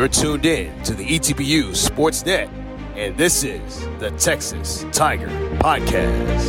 You're 0.00 0.08
tuned 0.08 0.46
in 0.46 0.82
to 0.84 0.94
the 0.94 1.04
ETBU 1.04 1.72
Sportsnet, 1.72 2.48
and 2.96 3.18
this 3.18 3.44
is 3.44 3.80
the 3.98 4.10
Texas 4.12 4.86
Tiger 4.92 5.28
Podcast. 5.58 6.40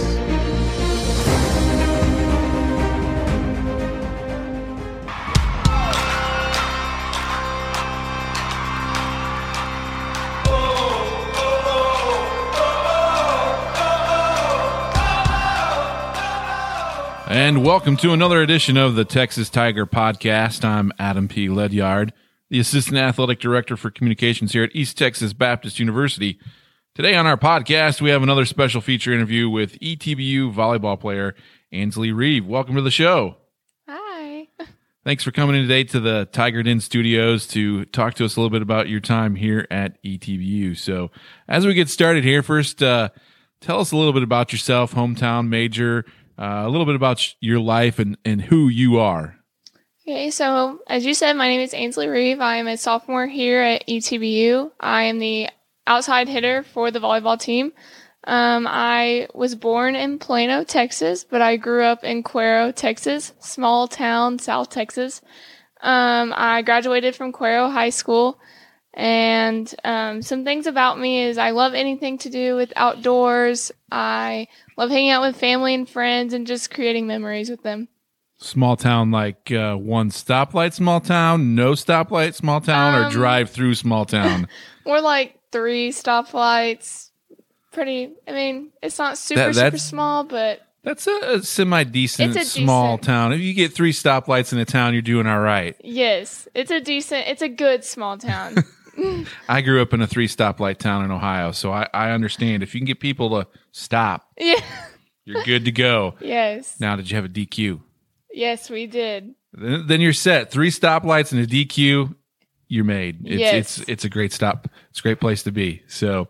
And 17.27 17.65
welcome 17.65 17.97
to 17.97 18.13
another 18.13 18.41
edition 18.41 18.77
of 18.77 18.95
the 18.95 19.03
Texas 19.03 19.49
Tiger 19.49 19.85
Podcast. 19.85 20.63
I'm 20.63 20.93
Adam 20.97 21.27
P. 21.27 21.49
Ledyard, 21.49 22.13
the 22.51 22.59
Assistant 22.59 22.97
Athletic 22.97 23.39
Director 23.39 23.77
for 23.77 23.89
Communications 23.89 24.51
here 24.51 24.65
at 24.65 24.75
East 24.75 24.97
Texas 24.97 25.31
Baptist 25.31 25.79
University. 25.79 26.37
Today 26.93 27.15
on 27.15 27.25
our 27.25 27.37
podcast, 27.37 28.01
we 28.01 28.09
have 28.09 28.23
another 28.23 28.43
special 28.43 28.81
feature 28.81 29.13
interview 29.13 29.49
with 29.49 29.79
ETBU 29.79 30.53
volleyball 30.53 30.99
player 30.99 31.33
Ansley 31.71 32.11
Reeve. 32.11 32.45
Welcome 32.45 32.75
to 32.75 32.81
the 32.81 32.91
show. 32.91 33.37
Hi. 33.87 34.49
Thanks 35.05 35.23
for 35.23 35.31
coming 35.31 35.55
in 35.55 35.61
today 35.61 35.85
to 35.85 36.01
the 36.01 36.27
Tiger 36.33 36.61
Den 36.61 36.81
Studios 36.81 37.47
to 37.47 37.85
talk 37.85 38.15
to 38.15 38.25
us 38.25 38.35
a 38.35 38.41
little 38.41 38.49
bit 38.49 38.61
about 38.61 38.89
your 38.89 38.99
time 38.99 39.35
here 39.35 39.65
at 39.71 40.03
ETBU. 40.03 40.77
So, 40.77 41.09
as 41.47 41.65
we 41.65 41.73
get 41.73 41.87
started 41.87 42.25
here, 42.25 42.43
first, 42.43 42.83
uh, 42.83 43.09
tell 43.61 43.79
us 43.79 43.93
a 43.93 43.95
little 43.95 44.11
bit 44.11 44.23
about 44.23 44.51
yourself, 44.51 44.93
hometown 44.93 45.47
major, 45.47 46.03
uh, 46.37 46.63
a 46.65 46.69
little 46.69 46.85
bit 46.85 46.95
about 46.95 47.17
sh- 47.17 47.35
your 47.39 47.61
life 47.61 47.97
and, 47.97 48.17
and 48.25 48.41
who 48.41 48.67
you 48.67 48.99
are. 48.99 49.37
Okay, 50.03 50.31
so 50.31 50.79
as 50.87 51.05
you 51.05 51.13
said, 51.13 51.33
my 51.33 51.47
name 51.47 51.61
is 51.61 51.75
Ainsley 51.75 52.07
Reeve. 52.07 52.41
I 52.41 52.55
am 52.55 52.67
a 52.67 52.75
sophomore 52.75 53.27
here 53.27 53.61
at 53.61 53.87
ETBU. 53.87 54.71
I 54.79 55.03
am 55.03 55.19
the 55.19 55.47
outside 55.85 56.27
hitter 56.27 56.63
for 56.63 56.89
the 56.89 56.97
volleyball 56.97 57.39
team. 57.39 57.71
Um, 58.23 58.65
I 58.67 59.27
was 59.35 59.53
born 59.53 59.95
in 59.95 60.17
Plano, 60.17 60.63
Texas, 60.63 61.23
but 61.23 61.43
I 61.43 61.57
grew 61.57 61.83
up 61.83 62.03
in 62.03 62.23
Cuero, 62.23 62.73
Texas, 62.75 63.33
small 63.37 63.87
town, 63.87 64.39
South 64.39 64.71
Texas. 64.71 65.21
Um, 65.81 66.33
I 66.35 66.63
graduated 66.63 67.15
from 67.15 67.31
Cuero 67.31 67.71
High 67.71 67.91
School. 67.91 68.39
And 68.95 69.71
um, 69.83 70.23
some 70.23 70.43
things 70.43 70.65
about 70.65 70.99
me 70.99 71.25
is 71.25 71.37
I 71.37 71.51
love 71.51 71.75
anything 71.75 72.17
to 72.19 72.29
do 72.31 72.55
with 72.55 72.73
outdoors. 72.75 73.71
I 73.91 74.47
love 74.79 74.89
hanging 74.89 75.11
out 75.11 75.21
with 75.21 75.37
family 75.37 75.75
and 75.75 75.87
friends 75.87 76.33
and 76.33 76.47
just 76.47 76.73
creating 76.73 77.05
memories 77.05 77.51
with 77.51 77.61
them. 77.61 77.87
Small 78.43 78.75
town, 78.75 79.11
like 79.11 79.51
uh, 79.51 79.75
one 79.75 80.09
stoplight, 80.09 80.73
small 80.73 80.99
town, 80.99 81.53
no 81.53 81.73
stoplight, 81.73 82.33
small 82.33 82.59
town, 82.59 82.95
or 82.95 83.05
Um, 83.05 83.11
drive 83.11 83.51
through 83.51 83.75
small 83.75 84.03
town. 84.05 84.47
We're 84.85 84.99
like 84.99 85.37
three 85.51 85.91
stoplights. 85.91 87.09
Pretty. 87.71 88.09
I 88.27 88.31
mean, 88.31 88.71
it's 88.81 88.97
not 88.97 89.17
super 89.17 89.53
That- 89.53 89.65
super 89.65 89.77
small, 89.77 90.23
but 90.23 90.61
That's 90.83 91.05
a, 91.05 91.19
a 91.35 91.43
semi 91.43 91.83
decent 91.83 92.33
small 92.43 92.97
decent- 92.97 93.03
town. 93.05 93.33
If 93.33 93.41
you 93.41 93.53
get 93.53 93.73
three 93.73 93.93
stoplights 93.93 94.51
in 94.51 94.57
a 94.59 94.65
town, 94.65 94.93
you're 94.93 95.03
doing 95.03 95.27
all 95.27 95.39
right. 95.39 95.75
yes, 95.83 96.47
it's 96.55 96.71
a 96.71 96.81
decent. 96.81 97.27
It's 97.27 97.43
a 97.43 97.49
good 97.49 97.83
small 97.85 98.17
town. 98.17 98.55
I 99.47 99.61
grew 99.61 99.81
up 99.83 99.93
in 99.93 100.01
a 100.01 100.07
three 100.07 100.27
stoplight 100.27 100.77
town 100.77 101.05
in 101.05 101.11
Ohio, 101.11 101.51
so 101.51 101.71
I, 101.71 101.87
I 101.93 102.09
understand. 102.11 102.63
If 102.63 102.73
you 102.73 102.79
can 102.81 102.87
get 102.87 102.99
people 102.99 103.29
to 103.41 103.47
stop, 103.71 104.27
yeah. 104.39 104.59
you're 105.25 105.43
good 105.43 105.65
to 105.65 105.71
go. 105.71 106.15
Yes. 106.21 106.79
Now, 106.79 106.95
did 106.95 107.09
you 107.11 107.15
have 107.15 107.25
a 107.25 107.29
DQ? 107.29 107.81
Yes, 108.33 108.69
we 108.69 108.87
did. 108.87 109.35
Then 109.53 109.85
then 109.87 110.01
you're 110.01 110.13
set. 110.13 110.51
Three 110.51 110.71
stoplights 110.71 111.31
and 111.31 111.41
a 111.41 111.47
DQ, 111.47 112.15
you're 112.67 112.85
made. 112.85 113.19
It's 113.25 113.39
Yes. 113.39 113.77
it's 113.79 113.89
it's 113.89 114.05
a 114.05 114.09
great 114.09 114.31
stop. 114.33 114.67
It's 114.89 114.99
a 114.99 115.03
great 115.03 115.19
place 115.19 115.43
to 115.43 115.51
be. 115.51 115.83
So, 115.87 116.27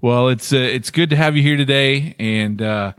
well, 0.00 0.28
it's 0.28 0.52
uh, 0.52 0.56
it's 0.56 0.90
good 0.90 1.10
to 1.10 1.16
have 1.16 1.36
you 1.36 1.42
here 1.42 1.56
today 1.56 2.14
and 2.18 2.62
uh, 2.62 2.92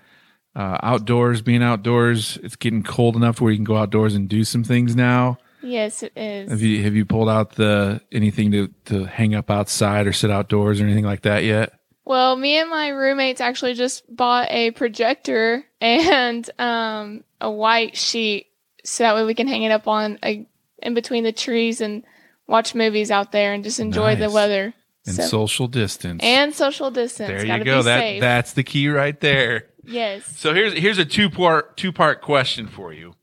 uh, 0.56 0.78
outdoors. 0.84 1.42
Being 1.42 1.64
outdoors, 1.64 2.38
it's 2.44 2.56
getting 2.58 2.84
cold 2.84 3.16
enough 3.16 3.40
where 3.40 3.52
you 3.52 3.58
can 3.58 3.64
go 3.66 3.78
outdoors 3.78 4.14
and 4.16 4.28
do 4.28 4.44
some 4.44 4.64
things 4.64 4.96
now. 4.96 5.38
Yes, 5.62 6.04
it 6.04 6.14
is. 6.16 6.50
Have 6.50 6.62
you 6.62 6.84
have 6.84 6.96
you 6.96 7.06
pulled 7.06 7.30
out 7.30 7.56
the 7.56 8.02
anything 8.12 8.52
to 8.52 8.68
to 8.86 9.06
hang 9.06 9.36
up 9.36 9.50
outside 9.50 10.08
or 10.08 10.14
sit 10.14 10.30
outdoors 10.32 10.82
or 10.82 10.86
anything 10.86 11.06
like 11.06 11.22
that 11.22 11.44
yet? 11.44 11.79
Well, 12.10 12.36
me 12.36 12.58
and 12.58 12.72
my 12.72 12.90
roommates 12.90 13.40
actually 13.40 13.76
just 13.76 14.04
bought 14.14 14.50
a 14.50 14.72
projector 14.72 15.64
and 15.80 16.50
um, 16.60 17.24
a 17.40 17.52
white 17.52 17.96
sheet 17.96 18.48
so 18.84 19.04
that 19.04 19.14
way 19.14 19.24
we 19.26 19.36
can 19.36 19.48
hang 19.48 19.62
it 19.62 19.72
up 19.72 19.88
on 19.88 20.18
a, 20.26 20.48
in 20.80 20.96
between 20.96 21.24
the 21.24 21.32
trees 21.32 21.82
and 21.82 22.04
watch 22.48 22.74
movies 22.74 23.12
out 23.12 23.32
there 23.32 23.54
and 23.54 23.64
just 23.64 23.80
enjoy 23.80 24.16
the 24.16 24.32
weather. 24.32 24.74
And 25.06 25.16
So- 25.18 25.24
social 25.28 25.68
distance. 25.68 26.22
and 26.24 26.52
social 26.56 26.90
distance. 26.90 27.28
there 27.28 27.46
Gotta 27.46 27.60
you 27.60 27.66
go. 27.66 27.84
That 27.84 28.00
safe. 28.00 28.22
that's 28.22 28.54
the 28.54 28.64
key 28.64 28.90
right 28.90 29.20
there. 29.20 29.68
yes. 29.84 30.26
So 30.36 30.56
here's 30.56 30.74
here's 30.74 30.98
a 30.98 31.06
two 31.06 31.30
part 31.30 31.78
two 31.78 31.92
part 31.92 32.22
question 32.22 32.66
for 32.66 32.92
you. 32.92 33.14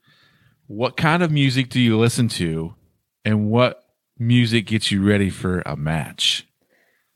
What 0.68 0.96
kind 0.96 1.24
of 1.24 1.32
music 1.32 1.70
do 1.70 1.80
you 1.80 1.98
listen 1.98 2.28
to, 2.28 2.74
and 3.24 3.50
what 3.50 3.82
music 4.16 4.66
gets 4.66 4.92
you 4.92 5.02
ready 5.04 5.28
for 5.28 5.60
a 5.66 5.76
match? 5.76 6.45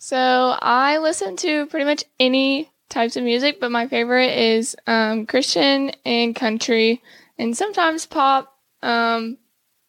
So 0.02 0.16
I 0.62 0.96
listen 0.96 1.36
to 1.36 1.66
pretty 1.66 1.84
much 1.84 2.04
any 2.18 2.70
types 2.88 3.18
of 3.18 3.22
music, 3.22 3.60
but 3.60 3.70
my 3.70 3.86
favorite 3.86 4.30
is 4.30 4.74
um, 4.86 5.26
Christian 5.26 5.92
and 6.06 6.34
country, 6.34 7.02
and 7.38 7.54
sometimes 7.54 8.06
pop. 8.06 8.56
Um, 8.82 9.36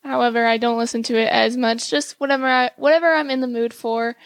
however, 0.04 0.46
I 0.46 0.58
don't 0.58 0.78
listen 0.78 1.02
to 1.04 1.18
it 1.18 1.30
as 1.30 1.56
much. 1.56 1.90
Just 1.90 2.20
whatever 2.20 2.46
I, 2.46 2.72
whatever 2.76 3.14
I'm 3.14 3.30
in 3.30 3.40
the 3.40 3.48
mood 3.48 3.74
for. 3.74 4.18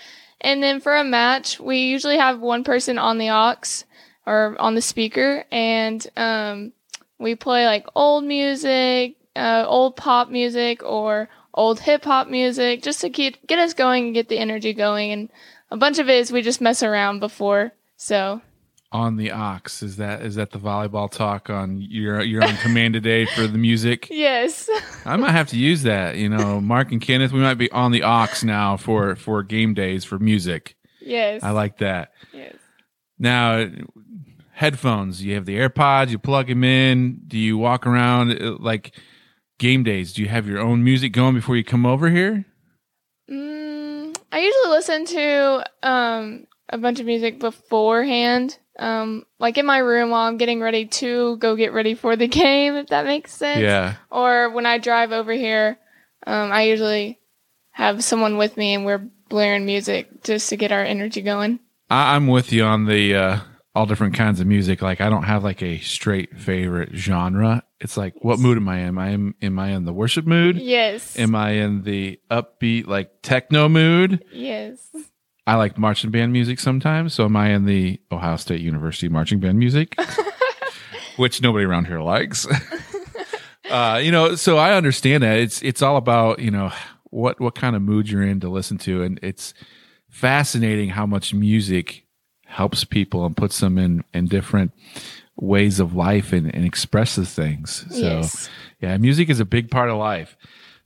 And 0.41 0.63
then 0.63 0.81
for 0.81 0.95
a 0.95 1.03
match, 1.03 1.59
we 1.59 1.78
usually 1.78 2.18
have 2.18 2.40
one 2.40 2.63
person 2.63 2.97
on 2.97 3.19
the 3.19 3.29
aux 3.29 3.84
or 4.25 4.59
on 4.59 4.74
the 4.74 4.81
speaker, 4.81 5.45
and 5.51 6.06
um, 6.18 6.74
we 7.19 7.35
play 7.35 7.68
like 7.68 7.85
old 7.94 8.24
music, 8.24 9.18
uh, 9.35 9.66
old 9.68 9.97
pop 9.97 10.29
music, 10.29 10.81
or 10.81 11.29
old 11.53 11.79
hip 11.79 12.06
hop 12.06 12.28
music, 12.28 12.81
just 12.81 13.01
to 13.01 13.12
keep 13.12 13.45
get 13.45 13.59
us 13.59 13.75
going 13.75 14.06
and 14.06 14.13
get 14.16 14.29
the 14.29 14.40
energy 14.40 14.74
going. 14.74 15.12
And 15.12 15.29
a 15.71 15.77
bunch 15.77 15.99
of 15.99 16.09
it 16.09 16.15
is 16.17 16.31
we 16.31 16.41
just 16.41 16.61
mess 16.61 16.83
around 16.83 17.19
before. 17.19 17.71
So 17.97 18.41
On 18.91 19.15
the 19.17 19.31
aux 19.31 19.59
is 19.81 19.97
that 19.97 20.21
is 20.21 20.35
that 20.35 20.51
the 20.51 20.59
volleyball 20.59 21.09
talk 21.11 21.49
on 21.49 21.81
you're 21.81 22.21
you're 22.21 22.43
on 22.43 22.55
command 22.57 22.93
today 22.93 23.25
for 23.25 23.47
the 23.47 23.57
music? 23.57 24.07
yes, 24.11 24.69
I 25.05 25.15
might 25.17 25.31
have 25.31 25.47
to 25.49 25.57
use 25.57 25.83
that. 25.83 26.15
You 26.17 26.29
know, 26.29 26.61
Mark 26.61 26.91
and 26.91 27.01
Kenneth, 27.01 27.31
we 27.31 27.39
might 27.39 27.55
be 27.55 27.71
on 27.71 27.91
the 27.91 28.03
aux 28.03 28.27
now 28.43 28.77
for 28.77 29.15
for 29.15 29.43
game 29.43 29.73
days 29.73 30.03
for 30.03 30.19
music. 30.19 30.75
yes, 31.01 31.43
I 31.43 31.51
like 31.51 31.77
that. 31.79 32.11
Yes. 32.33 32.55
Now, 33.17 33.69
headphones. 34.51 35.23
You 35.23 35.35
have 35.35 35.45
the 35.45 35.57
AirPods. 35.57 36.09
You 36.09 36.19
plug 36.19 36.47
them 36.47 36.63
in. 36.63 37.21
Do 37.27 37.37
you 37.37 37.57
walk 37.57 37.85
around 37.87 38.31
uh, 38.41 38.57
like 38.59 38.93
game 39.57 39.83
days? 39.83 40.13
Do 40.13 40.21
you 40.21 40.27
have 40.27 40.47
your 40.47 40.59
own 40.59 40.83
music 40.83 41.13
going 41.13 41.33
before 41.33 41.55
you 41.55 41.63
come 41.63 41.85
over 41.85 42.09
here? 42.09 42.45
Mm, 43.31 43.54
I 44.35 44.40
usually 44.40 44.68
listen 44.68 45.06
to 45.06 45.66
um, 45.81 46.47
a 46.68 46.78
bunch 46.78 47.00
of 47.00 47.06
music 47.06 47.40
beforehand, 47.40 48.57
um, 48.78 49.25
like 49.40 49.57
in 49.57 49.66
my 49.66 49.78
room 49.78 50.09
while 50.09 50.28
I'm 50.28 50.35
getting 50.35 50.59
ready 50.59 50.88
to 50.88 51.38
go 51.38 51.56
get 51.56 51.72
ready 51.72 51.96
for 51.96 52.18
the 52.18 52.28
game, 52.44 52.75
if 52.75 52.88
that 52.88 53.06
makes 53.06 53.34
sense. 53.34 53.62
Yeah. 53.62 53.95
Or 54.12 54.50
when 54.50 54.66
I 54.66 54.78
drive 54.78 55.13
over 55.13 55.31
here, 55.31 55.79
um, 56.28 56.51
I 56.51 56.63
usually 56.63 57.18
have 57.72 58.03
someone 58.03 58.35
with 58.35 58.57
me 58.57 58.74
and 58.74 58.85
we're 58.85 59.07
blaring 59.29 59.66
music 59.66 60.22
just 60.25 60.50
to 60.50 60.57
get 60.57 60.74
our 60.74 60.84
energy 60.84 61.22
going. 61.22 61.62
I, 61.90 62.18
I'm 62.18 62.28
with 62.28 62.51
you 62.51 62.66
on 62.66 62.88
the 62.88 63.16
uh, 63.16 63.40
all 63.75 63.86
different 63.86 64.16
kinds 64.16 64.40
of 64.40 64.48
music. 64.48 64.81
Like 64.81 65.01
I 65.01 65.10
don't 65.10 65.24
have 65.24 65.44
like 65.44 65.62
a 65.62 65.80
straight 65.80 66.38
favorite 66.39 66.95
genre. 66.95 67.63
It's 67.81 67.98
like 67.98 68.16
what 68.24 68.39
mood 68.39 68.57
am 68.57 68.69
I 68.69 68.80
in? 68.80 68.88
Am 68.88 68.98
I 68.98 69.10
in, 69.10 69.33
am 69.42 69.60
I 69.60 69.69
in 69.72 69.86
the 69.86 69.94
worship 69.94 70.25
mood? 70.25 70.57
Yes. 70.57 71.19
Am 71.19 71.36
I 71.36 71.51
in 71.51 71.83
the 71.83 72.19
upbeat 72.31 72.88
like 72.88 73.22
techno 73.22 73.68
mood? 73.69 74.24
yes. 74.31 74.80
I 75.48 75.56
like 75.56 75.77
marching 75.77 76.10
band 76.10 76.33
music 76.33 76.60
sometimes. 76.60 77.13
So 77.13 77.25
am 77.25 77.36
I 77.36 77.50
in 77.50 77.66
the 77.66 78.01
Ohio 78.12 78.36
State 78.38 78.62
University 78.62 79.10
marching 79.10 79.39
band 79.39 79.60
music, 79.60 79.95
which 81.18 81.39
nobody 81.39 81.66
around 81.66 81.86
here 81.86 82.01
likes. 82.01 82.48
uh, 83.69 84.01
you 84.04 84.12
know, 84.12 84.33
so 84.33 84.57
I 84.57 84.74
understand 84.74 85.21
that 85.21 85.38
it's 85.38 85.62
it's 85.62 85.83
all 85.83 85.98
about 85.98 86.39
you 86.39 86.50
know 86.50 86.71
what 87.12 87.39
what 87.39 87.54
kind 87.54 87.75
of 87.75 87.83
mood 87.83 88.10
you're 88.10 88.24
in 88.24 88.39
to 88.39 88.50
listen 88.50 88.80
to, 88.80 89.04
and 89.04 89.19
it's 89.21 89.54
fascinating 90.10 90.89
how 90.89 91.06
much 91.06 91.31
music 91.31 92.05
helps 92.56 92.86
people 92.86 93.25
and 93.25 93.36
puts 93.36 93.60
them 93.60 93.78
in 93.78 94.04
in 94.13 94.25
different 94.28 94.72
ways 95.38 95.80
of 95.81 95.94
life 95.94 96.31
and, 96.31 96.54
and 96.56 96.63
expresses 96.66 97.34
things. 97.34 97.86
So 97.90 97.98
Yes. 98.19 98.50
yeah, 98.80 98.96
music 98.98 99.30
is 99.30 99.40
a 99.42 99.46
big 99.46 99.69
part 99.69 99.90
of 99.90 99.98
life. 99.98 100.38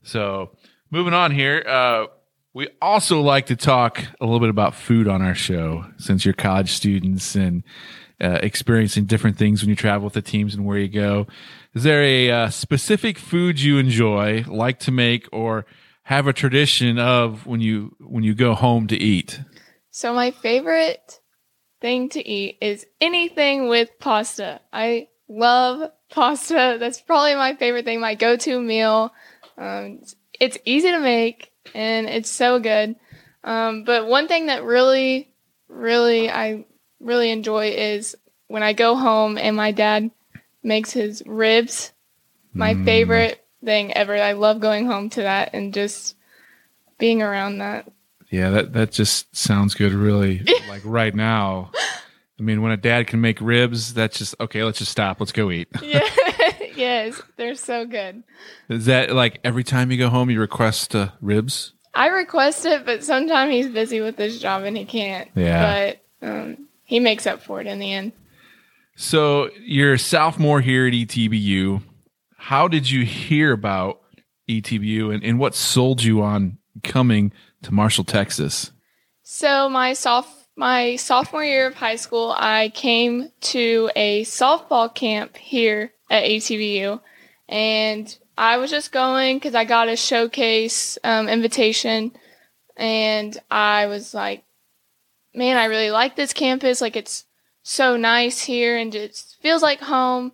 So 0.01 0.51
moving 0.89 1.13
on 1.13 1.31
here, 1.31 1.63
uh, 1.67 2.05
we 2.53 2.67
also 2.81 3.21
like 3.21 3.45
to 3.47 3.55
talk 3.55 4.03
a 4.19 4.25
little 4.25 4.39
bit 4.39 4.49
about 4.49 4.73
food 4.73 5.07
on 5.07 5.21
our 5.21 5.35
show 5.35 5.85
since 5.97 6.25
you're 6.25 6.33
college 6.33 6.71
students 6.71 7.35
and 7.35 7.63
uh, 8.19 8.39
experiencing 8.41 9.05
different 9.05 9.37
things 9.37 9.61
when 9.61 9.69
you 9.69 9.75
travel 9.75 10.05
with 10.05 10.13
the 10.13 10.21
teams 10.23 10.55
and 10.55 10.65
where 10.65 10.79
you 10.79 10.89
go. 10.89 11.27
Is 11.75 11.83
there 11.83 12.01
a 12.01 12.31
uh, 12.31 12.49
specific 12.49 13.19
food 13.19 13.61
you 13.61 13.77
enjoy, 13.77 14.43
like 14.47 14.79
to 14.79 14.91
make, 14.91 15.27
or 15.31 15.65
have 16.03 16.25
a 16.25 16.33
tradition 16.33 16.97
of 16.97 17.45
when 17.45 17.61
you 17.61 17.95
when 17.99 18.23
you 18.23 18.33
go 18.33 18.55
home 18.55 18.87
to 18.87 18.97
eat? 18.97 19.39
So 19.91 20.13
my 20.15 20.31
favorite 20.31 21.19
thing 21.81 22.09
to 22.09 22.27
eat 22.27 22.57
is 22.61 22.85
anything 22.99 23.69
with 23.69 23.89
pasta. 23.99 24.61
I 24.71 25.07
love 25.27 25.91
pasta. 26.09 26.77
That's 26.79 27.01
probably 27.01 27.35
my 27.35 27.55
favorite 27.55 27.85
thing, 27.85 27.99
my 27.99 28.15
go-to 28.15 28.59
meal. 28.61 29.13
Um, 29.57 30.01
it's 30.39 30.57
easy 30.65 30.91
to 30.91 30.99
make 30.99 31.51
and 31.73 32.07
it's 32.07 32.29
so 32.29 32.59
good. 32.59 32.95
Um, 33.43 33.83
but 33.83 34.07
one 34.07 34.27
thing 34.27 34.47
that 34.47 34.63
really, 34.63 35.31
really, 35.67 36.29
I 36.29 36.65
really 36.99 37.31
enjoy 37.31 37.69
is 37.69 38.15
when 38.47 38.63
I 38.63 38.73
go 38.73 38.95
home 38.95 39.37
and 39.37 39.55
my 39.55 39.71
dad 39.71 40.11
makes 40.63 40.91
his 40.91 41.23
ribs. 41.25 41.93
My 42.53 42.73
Mm. 42.73 42.85
favorite 42.85 43.45
thing 43.63 43.93
ever. 43.93 44.15
I 44.15 44.33
love 44.33 44.59
going 44.59 44.85
home 44.87 45.09
to 45.11 45.21
that 45.21 45.51
and 45.53 45.73
just 45.73 46.15
being 46.97 47.21
around 47.21 47.59
that. 47.59 47.87
Yeah, 48.29 48.51
that 48.51 48.73
that 48.73 48.91
just 48.91 49.35
sounds 49.35 49.73
good. 49.73 49.93
Really, 49.93 50.45
like 50.69 50.81
right 50.85 51.13
now. 51.13 51.71
I 52.39 52.41
mean, 52.41 52.61
when 52.61 52.71
a 52.71 52.77
dad 52.77 53.07
can 53.07 53.19
make 53.19 53.41
ribs, 53.41 53.93
that's 53.93 54.17
just 54.17 54.35
okay. 54.39 54.63
Let's 54.63 54.79
just 54.79 54.91
stop. 54.91 55.19
Let's 55.19 55.31
go 55.31 55.51
eat. 55.51 55.67
Yeah. 55.81 56.07
yes, 56.75 57.21
they're 57.35 57.55
so 57.55 57.85
good. 57.85 58.23
Is 58.69 58.85
that 58.85 59.11
like 59.11 59.39
every 59.43 59.63
time 59.63 59.91
you 59.91 59.97
go 59.97 60.09
home, 60.09 60.29
you 60.29 60.39
request 60.39 60.95
uh, 60.95 61.09
ribs? 61.19 61.73
I 61.93 62.07
request 62.07 62.65
it, 62.65 62.85
but 62.85 63.03
sometimes 63.03 63.51
he's 63.51 63.67
busy 63.67 63.99
with 63.99 64.17
his 64.17 64.39
job 64.39 64.63
and 64.63 64.77
he 64.77 64.85
can't. 64.85 65.29
Yeah. 65.35 65.95
But 66.21 66.27
um, 66.27 66.67
he 66.83 66.99
makes 66.99 67.27
up 67.27 67.41
for 67.41 67.59
it 67.59 67.67
in 67.67 67.79
the 67.79 67.91
end. 67.91 68.13
So 68.95 69.49
you're 69.59 69.93
a 69.93 69.99
sophomore 69.99 70.61
here 70.61 70.87
at 70.87 70.93
ETBU. 70.93 71.81
How 72.37 72.67
did 72.67 72.89
you 72.89 73.03
hear 73.03 73.51
about 73.51 74.01
ETBU 74.49 75.13
and, 75.13 75.23
and 75.23 75.39
what 75.39 75.55
sold 75.55 76.03
you 76.03 76.21
on 76.21 76.57
coming 76.83 77.33
to 77.63 77.73
Marshall, 77.73 78.03
Texas? 78.03 78.71
So 79.23 79.69
my 79.69 79.93
soph 79.93 80.47
my 80.55 80.97
sophomore 80.97 81.45
year 81.45 81.67
of 81.67 81.75
high 81.75 81.95
school, 81.95 82.35
I 82.37 82.69
came 82.69 83.29
to 83.41 83.89
a 83.95 84.25
softball 84.25 84.93
camp 84.93 85.37
here 85.37 85.93
at 86.09 86.25
ETBU, 86.25 86.99
and 87.47 88.17
I 88.37 88.57
was 88.57 88.69
just 88.69 88.91
going 88.91 89.37
because 89.37 89.55
I 89.55 89.63
got 89.63 89.87
a 89.87 89.95
showcase 89.95 90.97
um, 91.03 91.29
invitation, 91.29 92.11
and 92.75 93.37
I 93.49 93.85
was 93.85 94.13
like, 94.13 94.43
"Man, 95.33 95.55
I 95.55 95.65
really 95.65 95.91
like 95.91 96.17
this 96.17 96.33
campus. 96.33 96.81
Like, 96.81 96.97
it's 96.97 97.23
so 97.63 97.95
nice 97.95 98.41
here, 98.41 98.77
and 98.77 98.93
it 98.93 99.15
feels 99.41 99.61
like 99.61 99.79
home." 99.79 100.33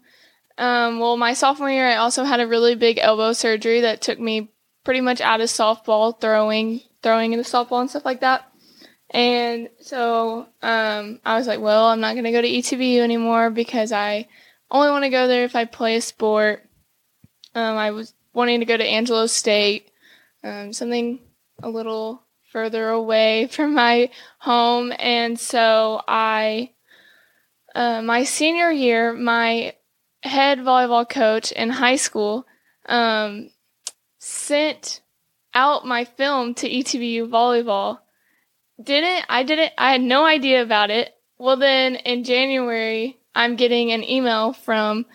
Um, 0.58 1.00
well, 1.00 1.18
my 1.18 1.34
sophomore 1.34 1.70
year, 1.70 1.88
I 1.88 1.98
also 1.98 2.24
had 2.24 2.40
a 2.40 2.48
really 2.48 2.76
big 2.76 2.98
elbow 2.98 3.34
surgery 3.34 3.82
that 3.82 4.02
took 4.02 4.20
me 4.20 4.50
pretty 4.84 5.02
much 5.02 5.20
out 5.20 5.42
of 5.42 5.50
softball, 5.50 6.20
throwing, 6.20 6.82
throwing 7.06 7.34
in 7.34 7.38
the 7.38 7.46
softball 7.46 7.82
and 7.82 7.90
stuff 7.90 8.04
like 8.04 8.22
that. 8.22 8.52
And 9.12 9.70
so 9.80 10.48
um, 10.64 11.20
I 11.24 11.38
was 11.38 11.46
like, 11.46 11.60
well, 11.60 11.86
I'm 11.86 12.00
not 12.00 12.16
going 12.16 12.24
to 12.24 12.32
go 12.32 12.42
to 12.42 12.50
ETBU 12.50 12.98
anymore 12.98 13.52
because 13.52 13.92
I 13.92 14.28
only 14.72 14.90
want 14.90 15.04
to 15.04 15.12
go 15.12 15.28
there 15.28 15.44
if 15.44 15.56
I 15.56 15.66
play 15.66 15.98
a 15.98 16.02
sport. 16.02 16.68
Um, 17.54 17.78
I 17.78 17.92
was 17.92 18.16
wanting 18.34 18.62
to 18.62 18.66
go 18.66 18.76
to 18.76 18.84
Angelo 18.84 19.28
State, 19.28 19.92
um, 20.44 20.74
something 20.74 21.20
a 21.62 21.70
little 21.70 22.24
further 22.52 22.90
away 22.90 23.48
from 23.52 23.76
my 23.76 24.10
home. 24.40 24.92
And 24.98 25.40
so 25.40 26.02
I, 26.08 26.72
uh, 27.76 28.02
my 28.02 28.24
senior 28.24 28.72
year, 28.72 29.14
my 29.14 29.76
head 30.24 30.58
volleyball 30.58 31.08
coach 31.08 31.52
in 31.52 31.70
high 31.70 31.98
school 31.98 32.48
um, 32.88 33.52
sent 34.18 35.02
out 35.56 35.88
my 35.88 36.06
film 36.06 36.54
to 36.56 36.70
ETBU 36.70 37.30
volleyball 37.30 38.00
didn't 38.82 39.26
I 39.30 39.44
didn't 39.44 39.72
I 39.78 39.92
had 39.92 40.02
no 40.02 40.26
idea 40.26 40.62
about 40.62 40.90
it. 40.90 41.14
Well 41.38 41.58
then 41.58 41.96
in 41.96 42.24
January 42.24 43.18
I'm 43.34 43.56
getting 43.56 43.92
an 43.92 44.04
email 44.04 44.54
from 44.54 45.06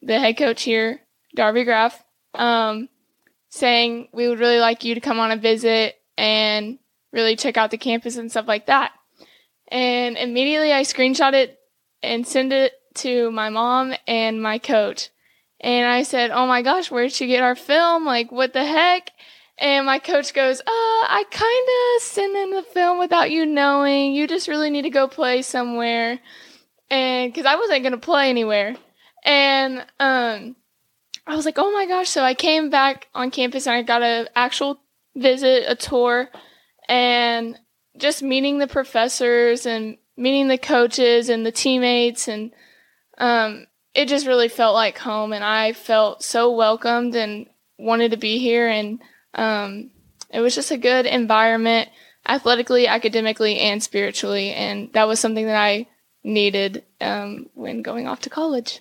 the 0.00 0.18
head 0.18 0.36
coach 0.36 0.62
here, 0.62 1.00
Darby 1.34 1.64
Graff, 1.64 2.02
um, 2.34 2.88
saying 3.50 4.08
we 4.12 4.28
would 4.28 4.40
really 4.40 4.58
like 4.58 4.84
you 4.84 4.94
to 4.94 5.00
come 5.00 5.20
on 5.20 5.30
a 5.30 5.36
visit 5.36 5.96
and 6.18 6.78
really 7.12 7.36
check 7.36 7.56
out 7.56 7.70
the 7.70 7.78
campus 7.78 8.16
and 8.16 8.30
stuff 8.30 8.48
like 8.48 8.66
that. 8.66 8.92
And 9.68 10.16
immediately 10.16 10.72
I 10.72 10.82
screenshot 10.82 11.34
it 11.34 11.58
and 12.02 12.26
send 12.26 12.52
it 12.52 12.72
to 12.96 13.30
my 13.30 13.48
mom 13.48 13.94
and 14.06 14.42
my 14.42 14.58
coach. 14.58 15.10
And 15.60 15.86
I 15.86 16.02
said, 16.02 16.30
Oh 16.32 16.46
my 16.46 16.62
gosh, 16.62 16.90
where'd 16.90 17.12
she 17.12 17.28
get 17.28 17.42
our 17.42 17.54
film? 17.54 18.04
Like, 18.04 18.32
what 18.32 18.52
the 18.52 18.64
heck? 18.64 19.12
And 19.58 19.86
my 19.86 19.98
coach 19.98 20.34
goes, 20.34 20.60
uh, 20.60 20.64
I 20.66 21.24
kind 21.30 21.68
of 21.96 22.02
sent 22.02 22.36
in 22.36 22.50
the 22.50 22.62
film 22.62 22.98
without 22.98 23.30
you 23.30 23.46
knowing. 23.46 24.12
You 24.12 24.26
just 24.26 24.48
really 24.48 24.70
need 24.70 24.82
to 24.82 24.90
go 24.90 25.06
play 25.06 25.42
somewhere. 25.42 26.18
And 26.90 27.32
because 27.32 27.46
I 27.46 27.56
wasn't 27.56 27.82
going 27.82 27.92
to 27.92 27.98
play 27.98 28.28
anywhere. 28.28 28.76
And 29.24 29.84
um, 30.00 30.56
I 31.26 31.36
was 31.36 31.44
like, 31.44 31.58
oh 31.58 31.70
my 31.70 31.86
gosh. 31.86 32.08
So 32.08 32.22
I 32.22 32.34
came 32.34 32.70
back 32.70 33.08
on 33.14 33.30
campus 33.30 33.66
and 33.66 33.76
I 33.76 33.82
got 33.82 34.02
an 34.02 34.28
actual 34.34 34.80
visit, 35.14 35.64
a 35.68 35.76
tour, 35.76 36.28
and 36.88 37.58
just 37.98 38.22
meeting 38.22 38.58
the 38.58 38.66
professors 38.66 39.66
and 39.66 39.96
meeting 40.16 40.48
the 40.48 40.58
coaches 40.58 41.28
and 41.28 41.46
the 41.46 41.52
teammates. 41.52 42.26
And 42.26 42.52
um, 43.18 43.66
it 43.94 44.08
just 44.08 44.26
really 44.26 44.48
felt 44.48 44.74
like 44.74 44.98
home. 44.98 45.32
And 45.32 45.44
I 45.44 45.72
felt 45.72 46.22
so 46.22 46.50
welcomed 46.50 47.14
and 47.14 47.46
wanted 47.78 48.10
to 48.10 48.16
be 48.16 48.38
here. 48.38 48.68
And 48.68 49.00
um, 49.34 49.90
it 50.30 50.40
was 50.40 50.54
just 50.54 50.70
a 50.70 50.78
good 50.78 51.06
environment, 51.06 51.88
athletically, 52.26 52.86
academically, 52.86 53.58
and 53.58 53.82
spiritually, 53.82 54.52
and 54.52 54.92
that 54.92 55.06
was 55.08 55.20
something 55.20 55.46
that 55.46 55.56
I 55.56 55.86
needed 56.24 56.84
um, 57.00 57.48
when 57.54 57.82
going 57.82 58.06
off 58.06 58.20
to 58.20 58.30
college. 58.30 58.80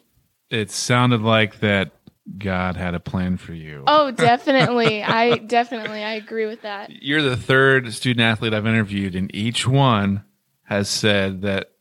It 0.49 0.71
sounded 0.71 1.21
like 1.21 1.59
that 1.59 1.91
God 2.37 2.75
had 2.75 2.93
a 2.93 2.99
plan 2.99 3.37
for 3.37 3.53
you. 3.53 3.83
Oh, 3.87 4.11
definitely. 4.27 5.03
I 5.03 5.37
definitely 5.37 6.03
I 6.03 6.13
agree 6.13 6.45
with 6.45 6.61
that. 6.61 6.91
You're 6.91 7.21
the 7.21 7.37
third 7.37 7.93
student 7.93 8.21
athlete 8.21 8.53
I've 8.53 8.67
interviewed, 8.67 9.15
and 9.15 9.33
each 9.35 9.67
one 9.67 10.23
has 10.63 10.89
said 10.89 11.41
that 11.41 11.71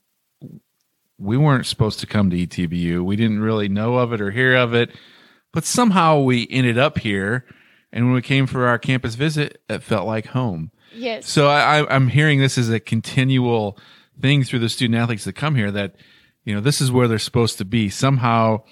we 1.18 1.36
weren't 1.36 1.66
supposed 1.66 2.00
to 2.00 2.06
come 2.06 2.30
to 2.30 2.46
ETBU. 2.46 3.04
We 3.04 3.16
didn't 3.16 3.40
really 3.40 3.68
know 3.68 3.96
of 3.96 4.12
it 4.12 4.20
or 4.20 4.30
hear 4.30 4.56
of 4.56 4.74
it, 4.74 4.90
but 5.52 5.64
somehow 5.64 6.20
we 6.20 6.48
ended 6.50 6.78
up 6.78 6.98
here. 6.98 7.44
And 7.92 8.04
when 8.06 8.14
we 8.14 8.22
came 8.22 8.46
for 8.46 8.66
our 8.66 8.78
campus 8.78 9.14
visit, 9.16 9.60
it 9.68 9.82
felt 9.82 10.06
like 10.06 10.26
home. 10.26 10.70
Yes. 10.94 11.28
So 11.28 11.48
I, 11.48 11.80
I- 11.80 11.94
I'm 11.94 12.08
hearing 12.08 12.40
this 12.40 12.56
as 12.58 12.70
a 12.70 12.80
continual 12.80 13.78
thing 14.20 14.44
through 14.44 14.58
the 14.60 14.68
student 14.68 14.98
athletes 15.00 15.24
that 15.24 15.32
come 15.34 15.54
here 15.54 15.70
that, 15.70 15.96
you 16.44 16.54
know, 16.54 16.60
this 16.60 16.80
is 16.80 16.92
where 16.92 17.08
they're 17.08 17.18
supposed 17.18 17.58
to 17.58 17.64
be. 17.64 17.88
Somehow, 17.88 18.62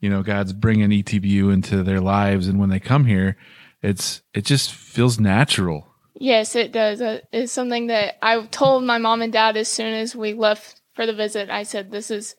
you 0.00 0.08
know, 0.10 0.22
God's 0.22 0.52
bringing 0.52 0.90
ETBU 0.90 1.52
into 1.52 1.82
their 1.82 2.00
lives. 2.00 2.48
And 2.48 2.58
when 2.58 2.70
they 2.70 2.80
come 2.80 3.04
here, 3.04 3.36
it's, 3.82 4.22
it 4.34 4.44
just 4.44 4.72
feels 4.72 5.20
natural. 5.20 5.86
Yes, 6.18 6.56
it 6.56 6.72
does. 6.72 7.00
Uh, 7.02 7.20
It's 7.32 7.52
something 7.52 7.88
that 7.88 8.14
I 8.22 8.40
told 8.46 8.84
my 8.84 8.96
mom 8.98 9.20
and 9.22 9.32
dad 9.32 9.56
as 9.56 9.68
soon 9.68 9.92
as 9.92 10.16
we 10.16 10.32
left 10.32 10.80
for 10.94 11.04
the 11.04 11.12
visit. 11.12 11.50
I 11.50 11.62
said, 11.62 11.90
"This 11.90 12.10
is 12.10 12.34